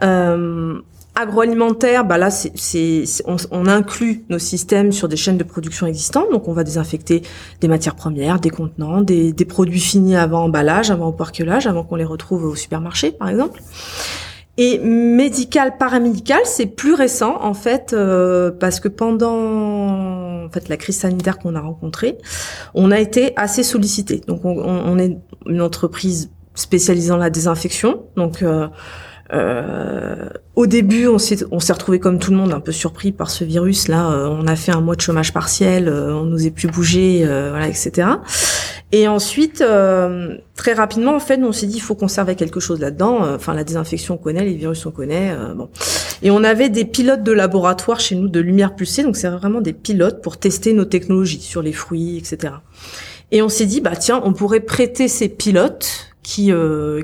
Euh, 0.02 0.80
agroalimentaire, 1.14 2.04
bah 2.04 2.18
là, 2.18 2.30
c'est, 2.30 3.04
on, 3.50 3.66
inclut 3.66 4.25
nos 4.28 4.38
systèmes 4.38 4.92
sur 4.92 5.09
des 5.09 5.16
chaînes 5.16 5.38
de 5.38 5.44
production 5.44 5.87
existantes, 5.87 6.30
donc 6.33 6.49
on 6.49 6.52
va 6.52 6.64
désinfecter 6.64 7.23
des 7.61 7.68
matières 7.68 7.94
premières, 7.94 8.40
des 8.40 8.50
contenants, 8.50 9.00
des, 9.00 9.33
des 9.33 9.44
produits 9.44 9.80
finis 9.80 10.16
avant 10.16 10.44
emballage, 10.44 10.90
avant 10.90 11.12
parquelage, 11.12 11.66
avant 11.66 11.85
qu'on 11.85 11.97
les 11.97 12.04
retrouve 12.04 12.44
au 12.44 12.56
supermarché, 12.56 13.12
par 13.12 13.28
exemple. 13.28 13.61
Et 14.56 14.78
médical, 14.78 15.76
paramédical, 15.78 16.40
c'est 16.44 16.66
plus 16.66 16.94
récent 16.94 17.38
en 17.40 17.54
fait, 17.54 17.92
euh, 17.92 18.52
parce 18.52 18.78
que 18.78 18.88
pendant 18.88 20.44
en 20.44 20.49
fait 20.50 20.68
la 20.68 20.76
crise 20.76 20.99
sanitaire 20.99 21.38
qu'on 21.38 21.56
a 21.56 21.61
rencontrée, 21.61 22.18
on 22.73 22.92
a 22.92 23.00
été 23.00 23.32
assez 23.37 23.64
sollicité. 23.64 24.20
Donc 24.28 24.44
on, 24.44 24.56
on 24.56 24.99
est 24.99 25.18
une 25.46 25.61
entreprise 25.61 26.30
spécialisée 26.54 27.08
dans 27.08 27.16
la 27.16 27.30
désinfection, 27.30 28.04
donc 28.16 28.42
euh, 28.42 28.68
euh, 29.32 30.28
au 30.54 30.66
début, 30.66 31.08
on 31.08 31.18
s'est 31.18 31.44
retrouvé 31.73 31.99
comme 31.99 32.18
tout 32.18 32.30
le 32.30 32.37
monde 32.37 32.52
un 32.52 32.61
peu 32.61 32.73
surpris 32.73 33.11
par 33.11 33.30
ce 33.30 33.44
virus. 33.44 33.88
Là, 33.88 34.11
euh, 34.11 34.28
on 34.28 34.46
a 34.46 34.56
fait 34.56 34.73
un 34.73 34.80
mois 34.80 34.96
de 34.96 35.00
chômage 35.00 35.32
partiel, 35.32 35.88
euh, 35.88 36.14
on 36.14 36.25
n'osait 36.25 36.50
plus 36.50 36.68
bouger, 36.68 37.23
euh, 37.25 37.50
voilà, 37.50 37.68
etc. 37.68 38.08
Et 38.96 39.08
ensuite, 39.08 39.58
très 40.54 40.72
rapidement, 40.72 41.16
en 41.16 41.18
fait, 41.18 41.40
on 41.42 41.50
s'est 41.50 41.66
dit 41.66 41.78
il 41.78 41.80
faut 41.80 41.96
conserver 41.96 42.36
quelque 42.36 42.60
chose 42.60 42.78
là-dedans. 42.78 43.34
Enfin, 43.34 43.52
la 43.52 43.64
désinfection 43.64 44.14
on 44.14 44.18
connaît, 44.18 44.44
les 44.44 44.54
virus 44.54 44.86
on 44.86 44.92
connaît. 44.92 45.36
bon, 45.56 45.68
et 46.22 46.30
on 46.30 46.44
avait 46.44 46.68
des 46.68 46.84
pilotes 46.84 47.24
de 47.24 47.32
laboratoire 47.32 47.98
chez 47.98 48.14
nous 48.14 48.28
de 48.28 48.38
lumière 48.38 48.76
pulsée, 48.76 49.02
donc 49.02 49.16
c'est 49.16 49.28
vraiment 49.28 49.60
des 49.60 49.72
pilotes 49.72 50.22
pour 50.22 50.36
tester 50.36 50.72
nos 50.72 50.84
technologies 50.84 51.40
sur 51.40 51.60
les 51.60 51.72
fruits, 51.72 52.18
etc. 52.18 52.54
Et 53.32 53.42
on 53.42 53.48
s'est 53.48 53.66
dit 53.66 53.80
bah 53.80 53.96
tiens, 53.96 54.22
on 54.24 54.32
pourrait 54.32 54.60
prêter 54.60 55.08
ces 55.08 55.28
pilotes 55.28 56.14
qui 56.22 56.52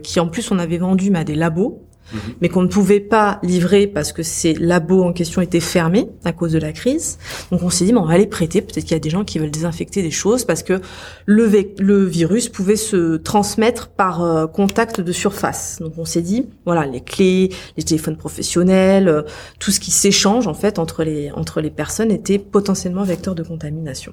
qui 0.05 0.21
en 0.21 0.29
plus 0.29 0.53
on 0.53 0.61
avait 0.61 0.79
vendu 0.79 1.13
à 1.17 1.25
des 1.25 1.35
labos 1.35 1.83
Mhm. 2.13 2.21
mais 2.41 2.49
qu'on 2.49 2.63
ne 2.63 2.69
pouvait 2.69 3.01
pas 3.01 3.39
livrer 3.43 3.87
parce 3.87 4.13
que 4.13 4.23
ces 4.23 4.55
labos 4.55 5.03
en 5.03 5.13
question 5.13 5.41
étaient 5.41 5.61
fermés 5.61 6.09
à 6.25 6.33
cause 6.33 6.53
de 6.53 6.59
la 6.59 6.73
crise. 6.73 7.19
Donc 7.51 7.63
on 7.63 7.71
s'est 7.71 7.85
dit, 7.85 7.93
bon, 7.93 8.03
on 8.03 8.07
va 8.07 8.19
les 8.19 8.27
prêter. 8.27 8.61
Peut-être 8.61 8.85
qu'il 8.85 8.93
y 8.93 8.95
a 8.95 9.01
des 9.01 9.11
gens 9.11 9.25
qui 9.25 9.39
veulent 9.39 9.51
désinfecter 9.51 10.03
des 10.03 10.11
choses 10.11 10.45
parce 10.45 10.63
que 10.63 10.81
le, 11.27 11.51
le 11.79 12.05
virus 12.05 12.49
pouvait 12.49 12.77
se 12.77 13.17
transmettre 13.17 13.89
par 13.89 14.23
euh, 14.23 14.47
contact 14.47 15.01
de 15.01 15.13
surface. 15.13 15.79
Donc 15.81 15.95
on 15.99 16.05
s'est 16.05 16.23
dit, 16.23 16.47
voilà, 16.65 16.87
les 16.87 17.01
clés, 17.01 17.51
les 17.77 17.83
téléphones 17.83 18.17
professionnels, 18.17 19.09
euh, 19.09 19.23
tout 19.59 19.71
ce 19.71 19.81
qui 19.81 19.91
s'échange 19.91 20.47
en 20.47 20.55
fait 20.55 20.79
entre 20.79 21.05
les 21.05 21.31
entre 21.33 21.61
les 21.61 21.71
personnes 21.71 22.11
était 22.11 22.39
potentiellement 22.39 23.05
vecteur 23.05 23.35
de 23.35 23.43
contamination. 23.43 24.13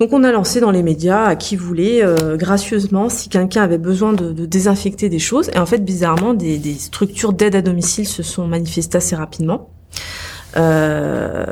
Donc 0.00 0.12
on 0.12 0.24
a 0.24 0.32
lancé 0.32 0.60
dans 0.60 0.72
les 0.72 0.82
médias 0.82 1.24
à 1.24 1.36
qui 1.36 1.54
voulait 1.54 2.02
euh, 2.02 2.36
gracieusement 2.36 3.08
si 3.08 3.28
quelqu'un 3.28 3.62
avait 3.62 3.78
besoin 3.78 4.12
de, 4.12 4.32
désinfecter 4.44 5.08
des 5.08 5.20
choses. 5.20 5.50
Et 5.54 5.58
en 5.58 5.66
fait, 5.66 5.84
bizarrement, 5.84 6.34
des, 6.34 6.74
structures 6.74 7.32
d'aide 7.32 7.54
à 7.54 7.62
domicile 7.62 8.06
se 8.06 8.22
sont 8.22 8.46
manifestées 8.46 8.98
assez 8.98 9.14
rapidement. 9.14 9.70
Euh, 10.56 11.44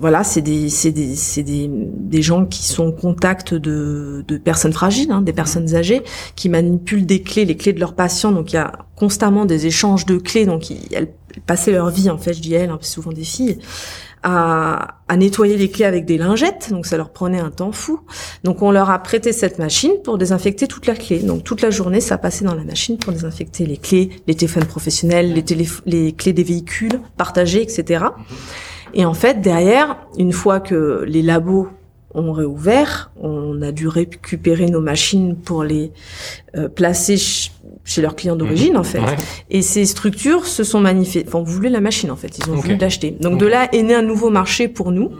voilà, 0.00 0.22
c'est 0.22 0.42
des, 0.42 0.68
des, 0.84 1.42
des, 1.42 1.70
des, 1.70 2.22
gens 2.22 2.44
qui 2.44 2.64
sont 2.64 2.88
en 2.88 2.92
contact 2.92 3.54
de, 3.54 4.22
de 4.26 4.36
personnes 4.36 4.72
fragiles, 4.72 5.10
hein, 5.10 5.22
des 5.22 5.32
personnes 5.32 5.74
âgées, 5.74 6.02
qui 6.36 6.50
manipulent 6.50 7.06
des 7.06 7.22
clés, 7.22 7.46
les 7.46 7.56
clés 7.56 7.72
de 7.72 7.80
leurs 7.80 7.94
patients. 7.94 8.32
Donc 8.32 8.52
il 8.52 8.56
y 8.56 8.58
a 8.58 8.72
constamment 8.96 9.44
des 9.46 9.66
échanges 9.66 10.04
de 10.04 10.16
clés. 10.18 10.46
Donc 10.46 10.70
elles 10.92 11.08
passaient 11.46 11.72
leur 11.72 11.90
vie, 11.90 12.10
en 12.10 12.18
fait, 12.18 12.34
je 12.34 12.40
dis 12.40 12.54
elles, 12.54 12.70
hein, 12.70 12.78
souvent 12.82 13.12
des 13.12 13.24
filles, 13.24 13.58
à, 14.24 14.96
à, 15.06 15.16
nettoyer 15.16 15.56
les 15.56 15.70
clés 15.70 15.84
avec 15.84 16.06
des 16.06 16.18
lingettes, 16.18 16.70
donc 16.70 16.86
ça 16.86 16.96
leur 16.96 17.10
prenait 17.10 17.38
un 17.38 17.50
temps 17.50 17.72
fou. 17.72 18.00
Donc 18.42 18.62
on 18.62 18.70
leur 18.70 18.90
a 18.90 18.98
prêté 19.00 19.32
cette 19.32 19.58
machine 19.58 19.92
pour 20.02 20.18
désinfecter 20.18 20.66
toute 20.66 20.86
la 20.86 20.94
clé. 20.94 21.18
Donc 21.20 21.44
toute 21.44 21.60
la 21.60 21.70
journée, 21.70 22.00
ça 22.00 22.18
passait 22.18 22.44
dans 22.44 22.54
la 22.54 22.64
machine 22.64 22.96
pour 22.98 23.12
désinfecter 23.12 23.66
les 23.66 23.76
clés, 23.76 24.10
les 24.26 24.34
téléphones 24.34 24.64
professionnels, 24.64 25.32
les, 25.34 25.44
les 25.86 26.12
clés 26.12 26.32
des 26.32 26.42
véhicules 26.42 27.00
partagés, 27.16 27.62
etc. 27.62 28.06
Et 28.94 29.04
en 29.04 29.14
fait, 29.14 29.40
derrière, 29.40 29.98
une 30.18 30.32
fois 30.32 30.60
que 30.60 31.04
les 31.06 31.22
labos 31.22 31.68
ont 32.14 32.32
réouvert, 32.32 33.10
on 33.20 33.60
a 33.62 33.72
dû 33.72 33.88
récupérer 33.88 34.66
nos 34.66 34.80
machines 34.80 35.36
pour 35.36 35.64
les 35.64 35.92
euh, 36.56 36.68
placer 36.68 37.16
chez 37.16 38.02
leurs 38.02 38.16
clients 38.16 38.36
d'origine, 38.36 38.76
en 38.76 38.84
fait. 38.84 39.00
Et 39.50 39.62
ces 39.62 39.84
structures 39.84 40.46
se 40.46 40.64
sont 40.64 40.80
manifestées, 40.80 41.28
enfin, 41.28 41.42
voulaient 41.42 41.70
la 41.70 41.80
machine, 41.80 42.10
en 42.10 42.16
fait. 42.16 42.38
Ils 42.38 42.50
ont 42.50 42.56
voulu 42.56 42.76
l'acheter. 42.76 43.10
Donc, 43.20 43.38
de 43.38 43.46
là 43.46 43.68
est 43.74 43.82
né 43.82 43.94
un 43.94 44.02
nouveau 44.02 44.30
marché 44.30 44.68
pour 44.68 44.92
nous, 44.92 45.10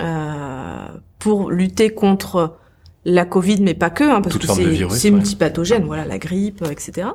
euh, 0.00 0.86
pour 1.18 1.50
lutter 1.50 1.90
contre 1.90 2.56
la 3.04 3.24
Covid, 3.24 3.60
mais 3.60 3.74
pas 3.74 3.90
que, 3.90 4.04
hein, 4.04 4.20
parce 4.20 4.38
que 4.38 4.46
c'est 4.90 5.10
multipathogène, 5.10 5.84
voilà, 5.84 6.04
la 6.04 6.18
grippe, 6.18 6.64
etc. 6.70 7.08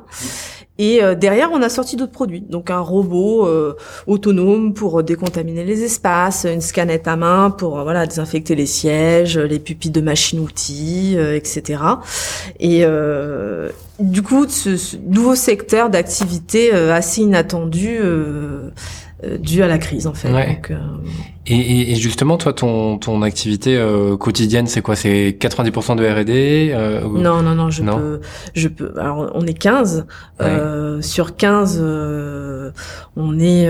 Et 0.78 1.02
euh, 1.02 1.16
derrière, 1.16 1.50
on 1.52 1.60
a 1.60 1.68
sorti 1.68 1.96
d'autres 1.96 2.12
produits, 2.12 2.40
donc 2.40 2.70
un 2.70 2.78
robot 2.78 3.46
euh, 3.46 3.76
autonome 4.06 4.74
pour 4.74 5.02
décontaminer 5.02 5.64
les 5.64 5.82
espaces, 5.82 6.46
une 6.48 6.60
scanette 6.60 7.08
à 7.08 7.16
main 7.16 7.50
pour 7.50 7.80
euh, 7.80 7.82
voilà 7.82 8.06
désinfecter 8.06 8.54
les 8.54 8.66
sièges, 8.66 9.36
les 9.36 9.58
pupilles 9.58 9.90
de 9.90 10.00
machines-outils, 10.00 11.16
etc. 11.34 11.82
Et 12.60 12.84
du 13.98 14.22
coup, 14.22 14.46
ce, 14.48 14.76
ce 14.76 14.96
nouveau 14.96 15.34
secteur 15.34 15.90
d'activité 15.90 16.72
assez 16.72 17.22
inattendu 17.22 17.98
euh, 18.00 18.70
dû 19.38 19.62
à 19.62 19.68
la 19.68 19.78
crise 19.78 20.06
en 20.06 20.14
fait. 20.14 20.28
Donc, 20.30 20.70
euh, 20.70 20.78
et, 21.46 21.92
et, 21.92 21.96
justement, 21.96 22.36
toi, 22.36 22.52
ton, 22.52 22.98
ton 22.98 23.22
activité 23.22 23.76
euh, 23.76 24.16
quotidienne, 24.16 24.66
c'est 24.66 24.82
quoi? 24.82 24.94
C'est 24.96 25.36
90% 25.40 25.96
de 25.96 26.06
R&D 26.06 26.74
Non, 27.20 27.42
non, 27.42 27.54
non, 27.54 27.70
je 27.70 27.82
peux, 27.82 28.20
je 28.54 28.68
peux. 28.68 28.92
Alors, 28.98 29.30
on 29.34 29.46
est 29.46 29.54
15 29.54 30.06
sur 31.00 31.36
15, 31.36 31.82
on 33.16 33.38
est, 33.40 33.68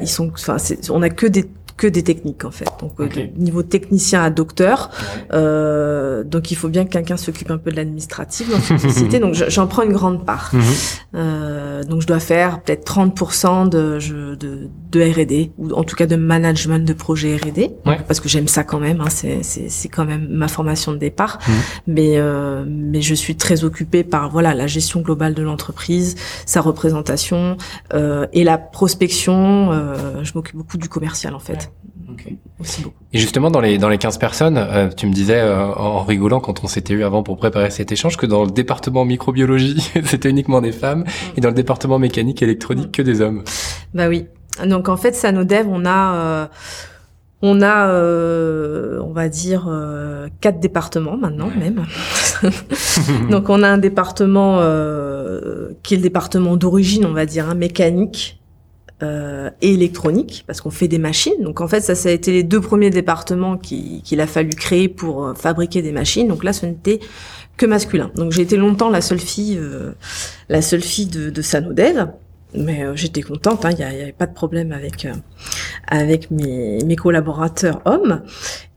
ils 0.00 0.08
sont, 0.08 0.30
enfin, 0.32 0.56
on 0.90 1.02
a 1.02 1.10
que 1.10 1.26
des 1.26 1.44
que 1.80 1.86
des 1.86 2.02
techniques 2.02 2.44
en 2.44 2.50
fait. 2.50 2.68
Donc 2.78 3.00
euh, 3.00 3.08
niveau 3.36 3.62
technicien 3.62 4.22
à 4.22 4.28
docteur. 4.28 4.90
Euh, 5.32 6.22
donc 6.24 6.50
il 6.50 6.54
faut 6.54 6.68
bien 6.68 6.84
que 6.84 6.90
quelqu'un 6.90 7.16
s'occupe 7.16 7.50
un 7.50 7.56
peu 7.56 7.70
de 7.70 7.76
l'administratif 7.76 8.50
dans 8.50 8.60
cette 8.60 8.80
société. 8.80 9.18
donc 9.18 9.34
j'en 9.34 9.66
prends 9.66 9.82
une 9.82 9.94
grande 9.94 10.26
part. 10.26 10.50
Mhm. 10.52 10.62
euh, 11.14 11.82
donc 11.84 12.02
je 12.02 12.06
dois 12.06 12.20
faire 12.20 12.60
peut-être 12.60 12.84
30% 12.84 13.70
de, 13.70 13.98
de, 14.36 14.68
de 14.92 15.00
R&D 15.00 15.52
ou 15.56 15.72
en 15.72 15.82
tout 15.82 15.96
cas 15.96 16.06
de 16.06 16.16
management 16.16 16.86
de 16.86 16.92
projet 16.92 17.36
R&D 17.36 17.70
parce 18.06 18.20
que 18.20 18.28
j'aime 18.28 18.46
ça 18.46 18.62
quand 18.62 18.78
même. 18.78 19.00
Hein, 19.00 19.08
c'est 19.08 19.42
c'est 19.42 19.88
quand 19.88 20.04
même 20.04 20.28
ma 20.28 20.48
formation 20.48 20.92
de 20.92 20.98
départ. 20.98 21.38
Mhm. 21.48 21.54
Mais 21.86 22.18
euh, 22.18 22.64
mais 22.68 23.00
je 23.00 23.14
suis 23.14 23.36
très 23.36 23.64
occupée 23.64 24.04
par 24.04 24.28
voilà 24.28 24.52
la 24.54 24.66
gestion 24.66 25.00
globale 25.00 25.32
de 25.32 25.42
l'entreprise, 25.42 26.16
sa 26.44 26.60
représentation 26.60 27.56
euh, 27.94 28.26
et 28.34 28.44
la 28.44 28.58
prospection. 28.58 29.72
Euh, 29.72 30.22
je 30.22 30.32
m'occupe 30.34 30.56
beaucoup 30.56 30.76
du 30.76 30.90
commercial 30.90 31.34
en 31.34 31.38
fait. 31.38 31.69
Aussi 32.60 32.82
beaucoup. 32.82 32.96
Et 33.12 33.18
justement, 33.18 33.50
dans 33.50 33.60
les, 33.60 33.78
dans 33.78 33.88
les 33.88 33.98
15 33.98 34.18
personnes, 34.18 34.56
euh, 34.58 34.88
tu 34.88 35.06
me 35.06 35.12
disais 35.12 35.42
en 35.42 36.02
rigolant 36.04 36.40
quand 36.40 36.64
on 36.64 36.66
s'était 36.66 36.94
eu 36.94 37.04
avant 37.04 37.22
pour 37.22 37.36
préparer 37.36 37.70
cet 37.70 37.92
échange 37.92 38.16
que 38.16 38.26
dans 38.26 38.44
le 38.44 38.50
département 38.50 39.04
microbiologie, 39.04 39.90
c'était 40.04 40.30
uniquement 40.30 40.60
des 40.60 40.72
femmes 40.72 41.00
mm. 41.00 41.38
et 41.38 41.40
dans 41.40 41.48
le 41.48 41.54
département 41.54 41.98
mécanique 41.98 42.42
électronique, 42.42 42.92
que 42.92 43.02
des 43.02 43.20
hommes. 43.20 43.42
Bah 43.94 44.08
oui. 44.08 44.26
Donc 44.66 44.88
en 44.88 44.96
fait, 44.96 45.14
Sanodev, 45.14 45.66
on 45.68 45.86
a 45.86 46.48
on 47.42 47.62
a, 47.62 47.88
euh, 47.88 49.00
on 49.00 49.12
va 49.12 49.28
dire, 49.28 49.66
euh, 49.68 50.28
quatre 50.40 50.60
départements 50.60 51.16
maintenant 51.16 51.50
même. 51.58 51.86
Donc 53.30 53.48
on 53.48 53.62
a 53.62 53.68
un 53.68 53.78
département 53.78 54.58
euh, 54.60 55.70
qui 55.82 55.94
est 55.94 55.96
le 55.96 56.02
département 56.02 56.56
d'origine, 56.56 57.06
on 57.06 57.12
va 57.12 57.26
dire, 57.26 57.48
hein, 57.48 57.54
mécanique 57.54 58.39
et 59.02 59.72
électronique, 59.74 60.44
parce 60.46 60.60
qu'on 60.60 60.70
fait 60.70 60.88
des 60.88 60.98
machines. 60.98 61.42
Donc 61.42 61.60
en 61.60 61.68
fait, 61.68 61.80
ça, 61.80 61.94
ça 61.94 62.08
a 62.08 62.12
été 62.12 62.32
les 62.32 62.42
deux 62.42 62.60
premiers 62.60 62.90
départements 62.90 63.56
qu'il 63.56 64.20
a 64.20 64.26
fallu 64.26 64.50
créer 64.50 64.88
pour 64.88 65.32
fabriquer 65.36 65.82
des 65.82 65.92
machines. 65.92 66.28
Donc 66.28 66.44
là, 66.44 66.52
ce 66.52 66.66
n'était 66.66 67.00
que 67.56 67.66
masculin. 67.66 68.10
Donc 68.16 68.32
j'ai 68.32 68.42
été 68.42 68.56
longtemps 68.56 68.90
la 68.90 69.00
seule 69.00 69.20
fille, 69.20 69.58
la 70.48 70.62
seule 70.62 70.82
fille 70.82 71.06
de, 71.06 71.30
de 71.30 71.42
Sanodev 71.42 72.08
mais 72.54 72.84
euh, 72.84 72.96
j'étais 72.96 73.22
contente, 73.22 73.64
il 73.64 73.82
hein, 73.82 73.90
n'y 73.92 74.02
avait 74.02 74.12
pas 74.12 74.26
de 74.26 74.34
problème 74.34 74.72
avec 74.72 75.04
euh, 75.04 75.14
avec 75.86 76.30
mes, 76.30 76.78
mes 76.84 76.96
collaborateurs 76.96 77.80
hommes. 77.84 78.22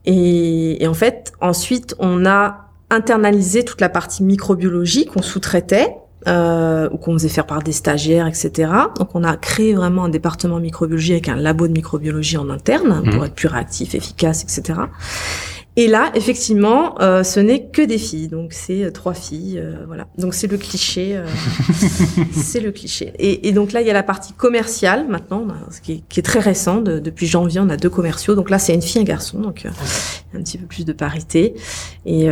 Et, 0.04 0.82
et, 0.82 0.86
en 0.86 0.94
fait, 0.94 1.32
ensuite, 1.40 1.94
on 1.98 2.26
a 2.26 2.68
internalisé 2.90 3.64
toute 3.64 3.80
la 3.80 3.88
partie 3.88 4.22
microbiologie 4.22 5.06
qu'on 5.06 5.22
sous-traitait. 5.22 5.96
Euh, 6.26 6.88
ou 6.90 6.96
qu'on 6.96 7.12
faisait 7.12 7.28
faire 7.28 7.44
par 7.44 7.62
des 7.62 7.72
stagiaires, 7.72 8.26
etc. 8.26 8.70
Donc 8.98 9.10
on 9.14 9.24
a 9.24 9.36
créé 9.36 9.74
vraiment 9.74 10.04
un 10.04 10.08
département 10.08 10.58
microbiologie 10.58 11.12
avec 11.12 11.28
un 11.28 11.36
labo 11.36 11.68
de 11.68 11.72
microbiologie 11.72 12.38
en 12.38 12.48
interne 12.48 13.02
pour 13.10 13.20
mmh. 13.20 13.26
être 13.26 13.34
plus 13.34 13.48
réactif, 13.48 13.94
efficace, 13.94 14.42
etc. 14.42 14.80
Et 15.76 15.88
là, 15.88 16.12
effectivement, 16.14 17.00
euh, 17.00 17.24
ce 17.24 17.40
n'est 17.40 17.64
que 17.64 17.82
des 17.82 17.98
filles, 17.98 18.28
donc 18.28 18.52
c'est 18.52 18.84
euh, 18.84 18.92
trois 18.92 19.12
filles, 19.12 19.58
euh, 19.58 19.74
voilà. 19.88 20.06
Donc 20.18 20.32
c'est 20.32 20.46
le 20.46 20.56
cliché, 20.56 21.20
c'est 22.32 22.60
le 22.60 22.70
cliché. 22.70 23.12
Et, 23.18 23.48
et, 23.48 23.52
donc 23.52 23.72
là, 23.72 23.80
il 23.80 23.86
y 23.86 23.90
a 23.90 23.92
la 23.92 24.04
partie 24.04 24.32
commerciale 24.34 25.06
maintenant, 25.08 25.48
ce 25.72 25.80
qui 25.80 25.92
est, 25.92 26.02
qui 26.08 26.20
est 26.20 26.22
très 26.22 26.38
récent. 26.38 26.80
depuis 26.80 27.26
janvier, 27.26 27.60
on 27.60 27.68
a 27.70 27.76
deux 27.76 27.90
commerciaux. 27.90 28.36
Donc 28.36 28.50
là, 28.50 28.60
c'est 28.60 28.72
une 28.72 28.82
fille, 28.82 29.00
et 29.00 29.02
un 29.02 29.04
garçon, 29.04 29.40
donc 29.40 29.66
un 30.36 30.42
petit 30.42 30.58
peu 30.58 30.66
plus 30.66 30.84
de 30.84 30.92
parité. 30.92 31.54
Et, 32.06 32.28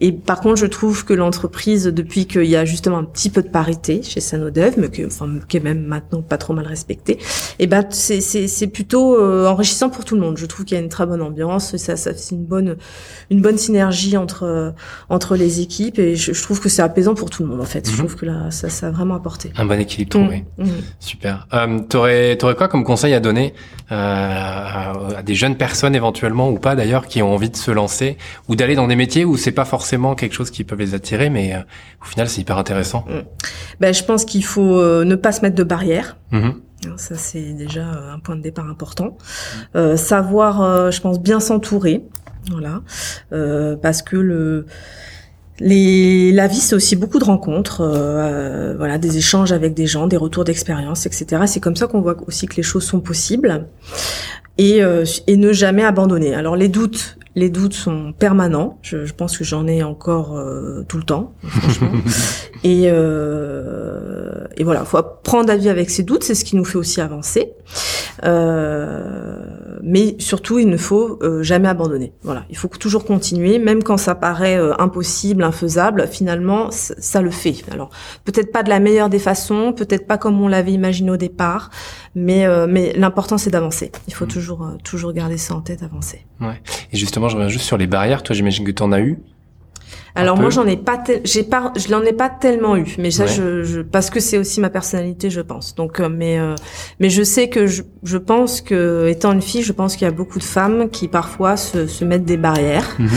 et 0.00 0.12
par 0.12 0.40
contre, 0.40 0.56
je 0.56 0.66
trouve 0.66 1.04
que 1.04 1.14
l'entreprise, 1.14 1.84
depuis 1.84 2.26
qu'il 2.26 2.44
y 2.44 2.56
a 2.56 2.64
justement 2.64 2.98
un 2.98 3.04
petit 3.04 3.30
peu 3.30 3.42
de 3.42 3.48
parité 3.48 4.02
chez 4.02 4.20
Sanodev, 4.20 4.74
mais 4.76 4.88
que, 4.88 5.06
enfin, 5.06 5.28
qui 5.48 5.56
est 5.56 5.60
même 5.60 5.84
maintenant 5.84 6.22
pas 6.22 6.38
trop 6.38 6.52
mal 6.52 6.66
respectée, 6.66 7.18
et 7.58 7.66
ben 7.66 7.86
c'est 7.90 8.66
plutôt 8.66 9.20
enrichissant 9.46 9.90
pour 9.90 10.04
tout 10.04 10.14
le 10.14 10.20
monde. 10.20 10.36
Je 10.36 10.46
trouve 10.46 10.64
qu'il 10.64 10.76
y 10.76 10.80
a 10.80 10.82
une 10.82 10.90
très 10.90 11.06
bonne 11.06 11.22
ambiance, 11.22 11.76
ça, 11.76 11.96
ça 11.96 12.12
c'est 12.14 12.34
une 12.34 12.44
bonne 12.44 12.76
une 13.30 13.40
bonne 13.40 13.58
synergie 13.58 14.16
entre 14.16 14.74
entre 15.08 15.36
les 15.36 15.60
équipes 15.60 15.98
et 15.98 16.16
je, 16.16 16.42
trouve 16.42 16.60
que 16.60 16.68
c'est 16.68 16.82
apaisant 16.82 17.14
pour 17.14 17.30
tout 17.30 17.42
le 17.42 17.48
monde 17.48 17.60
en 17.60 17.64
fait. 17.64 17.86
Je 17.86 17.92
mhm. 17.92 17.98
trouve 17.98 18.16
que 18.16 18.26
là 18.26 18.50
ça, 18.50 18.68
ça 18.68 18.88
a 18.88 18.90
vraiment 18.90 19.14
apporté. 19.14 19.52
Un 19.56 19.66
bon 19.66 19.78
équilibre 19.80 20.10
trouvé. 20.10 20.44
Mm, 20.58 20.64
mm. 20.64 20.68
Super. 20.98 21.46
Euh, 21.52 21.78
t'aurais 21.88 22.36
t'aurais 22.36 22.54
quoi 22.54 22.68
comme 22.68 22.84
conseil 22.84 23.14
à 23.14 23.20
donner 23.20 23.54
euh, 23.92 23.94
à, 23.94 25.22
des 25.24 25.34
jeunes 25.34 25.56
personnes 25.56 25.94
éventuellement 25.94 26.50
ou 26.50 26.58
pas 26.58 26.74
d'ailleurs 26.74 27.06
qui 27.06 27.19
ont 27.22 27.32
envie 27.32 27.50
de 27.50 27.56
se 27.56 27.70
lancer 27.70 28.16
ou 28.48 28.56
d'aller 28.56 28.74
dans 28.74 28.88
des 28.88 28.96
métiers 28.96 29.24
où 29.24 29.36
c'est 29.36 29.52
pas 29.52 29.64
forcément 29.64 30.14
quelque 30.14 30.34
chose 30.34 30.50
qui 30.50 30.64
peut 30.64 30.76
les 30.76 30.94
attirer 30.94 31.30
mais 31.30 31.54
euh, 31.54 31.60
au 32.02 32.04
final 32.04 32.28
c'est 32.28 32.40
hyper 32.40 32.58
intéressant. 32.58 33.04
Mm. 33.08 33.20
Ben 33.80 33.94
je 33.94 34.04
pense 34.04 34.24
qu'il 34.24 34.44
faut 34.44 34.78
euh, 34.78 35.04
ne 35.04 35.14
pas 35.14 35.32
se 35.32 35.42
mettre 35.42 35.56
de 35.56 35.64
barrières. 35.64 36.16
Mhm. 36.30 36.54
Hein, 36.86 36.94
ça, 36.96 37.14
c'est 37.14 37.52
déjà 37.52 37.84
un 37.84 38.18
point 38.20 38.36
de 38.36 38.40
départ 38.40 38.66
important. 38.66 39.18
Euh, 39.76 39.98
savoir, 39.98 40.90
je 40.90 40.98
pense, 41.02 41.20
bien 41.20 41.38
s'entourer. 41.38 42.02
Voilà, 42.48 42.80
euh, 43.32 43.76
parce 43.76 44.02
que 44.02 44.16
le 44.16 44.66
les, 45.62 46.32
la 46.32 46.46
vie, 46.46 46.56
c'est 46.56 46.74
aussi 46.74 46.96
beaucoup 46.96 47.18
de 47.18 47.24
rencontres, 47.24 47.82
euh, 47.82 47.92
euh, 47.92 48.74
voilà, 48.78 48.96
des 48.96 49.18
échanges 49.18 49.52
avec 49.52 49.74
des 49.74 49.86
gens, 49.86 50.06
des 50.06 50.16
retours 50.16 50.44
d'expérience, 50.44 51.04
etc. 51.04 51.42
C'est 51.46 51.60
comme 51.60 51.76
ça 51.76 51.86
qu'on 51.86 52.00
voit 52.00 52.16
aussi 52.26 52.46
que 52.46 52.56
les 52.56 52.62
choses 52.62 52.84
sont 52.84 53.00
possibles 53.00 53.66
et, 54.60 54.82
et 55.26 55.36
ne 55.36 55.52
jamais 55.52 55.84
abandonner. 55.84 56.34
Alors 56.34 56.56
les 56.56 56.68
doutes, 56.68 57.18
les 57.36 57.48
doutes 57.48 57.74
sont 57.74 58.12
permanents. 58.12 58.78
Je, 58.82 59.04
je 59.04 59.14
pense 59.14 59.38
que 59.38 59.44
j'en 59.44 59.66
ai 59.66 59.82
encore 59.82 60.36
euh, 60.36 60.84
tout 60.88 60.96
le 60.96 61.04
temps, 61.04 61.32
franchement. 61.44 61.92
et, 62.64 62.84
euh, 62.86 64.44
et 64.56 64.64
voilà, 64.64 64.84
faut 64.84 64.96
apprendre 64.96 65.50
à 65.50 65.56
vivre 65.56 65.70
avec 65.70 65.90
ces 65.90 66.02
doutes. 66.02 66.24
C'est 66.24 66.34
ce 66.34 66.44
qui 66.44 66.56
nous 66.56 66.64
fait 66.64 66.78
aussi 66.78 67.00
avancer. 67.00 67.52
Euh, 68.24 69.36
mais 69.82 70.16
surtout, 70.18 70.58
il 70.58 70.68
ne 70.68 70.76
faut 70.76 71.18
euh, 71.22 71.42
jamais 71.42 71.68
abandonner. 71.68 72.12
Voilà, 72.22 72.44
il 72.50 72.56
faut 72.56 72.68
toujours 72.68 73.04
continuer, 73.04 73.58
même 73.58 73.82
quand 73.82 73.96
ça 73.96 74.14
paraît 74.14 74.58
euh, 74.58 74.74
impossible, 74.78 75.42
infaisable. 75.42 76.06
Finalement, 76.10 76.68
ça 76.70 77.22
le 77.22 77.30
fait. 77.30 77.56
Alors 77.72 77.90
peut-être 78.24 78.52
pas 78.52 78.62
de 78.62 78.68
la 78.68 78.80
meilleure 78.80 79.08
des 79.08 79.18
façons, 79.18 79.72
peut-être 79.72 80.06
pas 80.06 80.18
comme 80.18 80.40
on 80.40 80.48
l'avait 80.48 80.72
imaginé 80.72 81.10
au 81.10 81.16
départ, 81.16 81.70
mais 82.14 82.46
mais 82.66 82.92
l'important 82.94 83.38
c'est 83.38 83.50
d'avancer. 83.50 83.92
Il 84.08 84.14
faut 84.14 84.24
mmh. 84.24 84.28
toujours 84.28 84.70
toujours 84.84 85.12
garder 85.12 85.38
ça 85.38 85.54
en 85.54 85.60
tête, 85.60 85.82
avancer. 85.82 86.26
Ouais. 86.40 86.60
Et 86.92 86.96
justement, 86.96 87.28
je 87.28 87.36
reviens 87.36 87.48
juste 87.48 87.64
sur 87.66 87.76
les 87.76 87.86
barrières. 87.86 88.22
Toi, 88.22 88.34
j'imagine 88.34 88.64
que 88.64 88.72
tu 88.72 88.82
en 88.82 88.92
as 88.92 89.00
eu. 89.00 89.18
Alors 90.14 90.36
moi 90.36 90.50
j'en 90.50 90.66
ai 90.66 90.76
pas 90.76 91.02
j'ai 91.24 91.42
pas 91.42 91.72
je 91.76 91.90
l'en 91.90 92.02
ai 92.02 92.12
pas 92.12 92.28
tellement 92.28 92.76
eu 92.76 92.96
mais 92.98 93.10
ça 93.10 93.26
je, 93.26 93.62
je, 93.62 93.80
parce 93.80 94.10
que 94.10 94.20
c'est 94.20 94.38
aussi 94.38 94.60
ma 94.60 94.70
personnalité 94.70 95.30
je 95.30 95.40
pense. 95.40 95.74
Donc 95.74 96.00
euh, 96.00 96.08
mais 96.08 96.38
euh, 96.38 96.54
mais 96.98 97.10
je 97.10 97.22
sais 97.22 97.48
que 97.48 97.66
je, 97.66 97.82
je 98.02 98.18
pense 98.18 98.60
que 98.60 99.08
étant 99.08 99.32
une 99.32 99.42
fille, 99.42 99.62
je 99.62 99.72
pense 99.72 99.94
qu'il 99.96 100.04
y 100.04 100.08
a 100.08 100.12
beaucoup 100.12 100.38
de 100.38 100.44
femmes 100.44 100.88
qui 100.90 101.08
parfois 101.08 101.56
se, 101.56 101.86
se 101.86 102.04
mettent 102.04 102.24
des 102.24 102.36
barrières. 102.36 102.96
Mhm. 102.98 103.08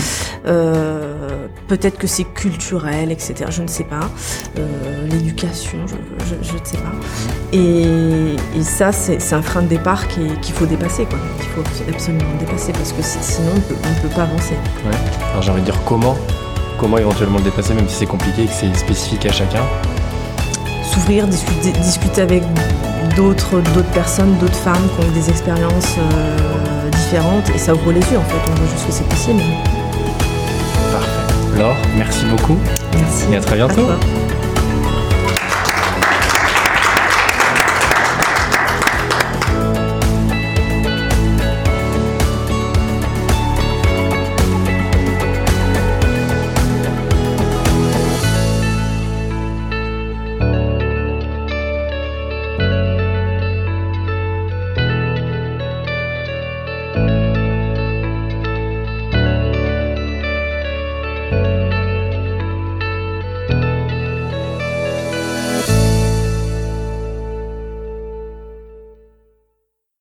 euh, 0.47 1.47
peut-être 1.67 1.97
que 1.97 2.07
c'est 2.07 2.25
culturel 2.25 3.11
etc. 3.11 3.45
Je 3.49 3.63
ne 3.63 3.67
sais 3.67 3.85
pas. 3.85 4.09
Euh, 4.59 5.07
l'éducation, 5.07 5.79
je, 5.87 6.35
je, 6.41 6.53
ne 6.53 6.65
sais 6.65 6.77
pas. 6.77 6.91
Et, 7.51 8.35
et 8.57 8.63
ça 8.63 8.91
c'est 8.91 9.33
un 9.33 9.41
frein 9.41 9.61
de 9.63 9.67
départ 9.67 10.07
qu'il 10.07 10.53
faut 10.53 10.65
dépasser 10.65 11.05
quoi. 11.05 11.19
Il 11.39 11.45
faut 11.45 11.89
absolument 11.89 12.23
dépasser 12.39 12.71
parce 12.73 12.93
que 12.93 13.01
sinon 13.01 13.51
on 13.55 13.61
peut, 13.61 13.75
on 13.75 14.01
peut 14.07 14.13
pas 14.13 14.23
avancer. 14.23 14.55
Ouais. 14.85 14.91
Alors 15.31 15.41
j'ai 15.41 15.51
envie 15.51 15.61
de 15.61 15.65
dire 15.65 15.79
comment? 15.85 16.15
Comment 16.83 16.97
éventuellement 16.97 17.37
le 17.37 17.45
dépasser, 17.45 17.73
même 17.73 17.87
si 17.87 17.95
c'est 17.95 18.05
compliqué 18.05 18.43
et 18.43 18.45
que 18.45 18.51
c'est 18.51 18.75
spécifique 18.75 19.25
à 19.25 19.31
chacun 19.31 19.61
S'ouvrir, 20.83 21.25
discuter, 21.27 21.71
discuter 21.71 22.21
avec 22.21 22.43
d'autres 23.15 23.61
d'autres 23.73 23.91
personnes, 23.93 24.35
d'autres 24.37 24.53
femmes 24.53 24.89
qui 24.99 25.05
ont 25.05 25.11
des 25.11 25.29
expériences 25.29 25.95
euh, 25.97 26.89
différentes 26.89 27.49
et 27.55 27.57
ça 27.57 27.73
ouvre 27.73 27.93
les 27.93 28.01
yeux 28.01 28.17
en 28.17 28.23
fait, 28.23 28.51
on 28.51 28.55
voit 28.55 28.69
juste 28.69 28.85
que 28.85 28.91
c'est 28.91 29.07
possible. 29.07 29.41
Parfait. 30.91 31.57
Laure, 31.57 31.77
merci 31.97 32.25
beaucoup. 32.25 32.57
Merci. 32.99 33.31
Et 33.31 33.37
à 33.37 33.39
très 33.39 33.55
bientôt. 33.55 33.87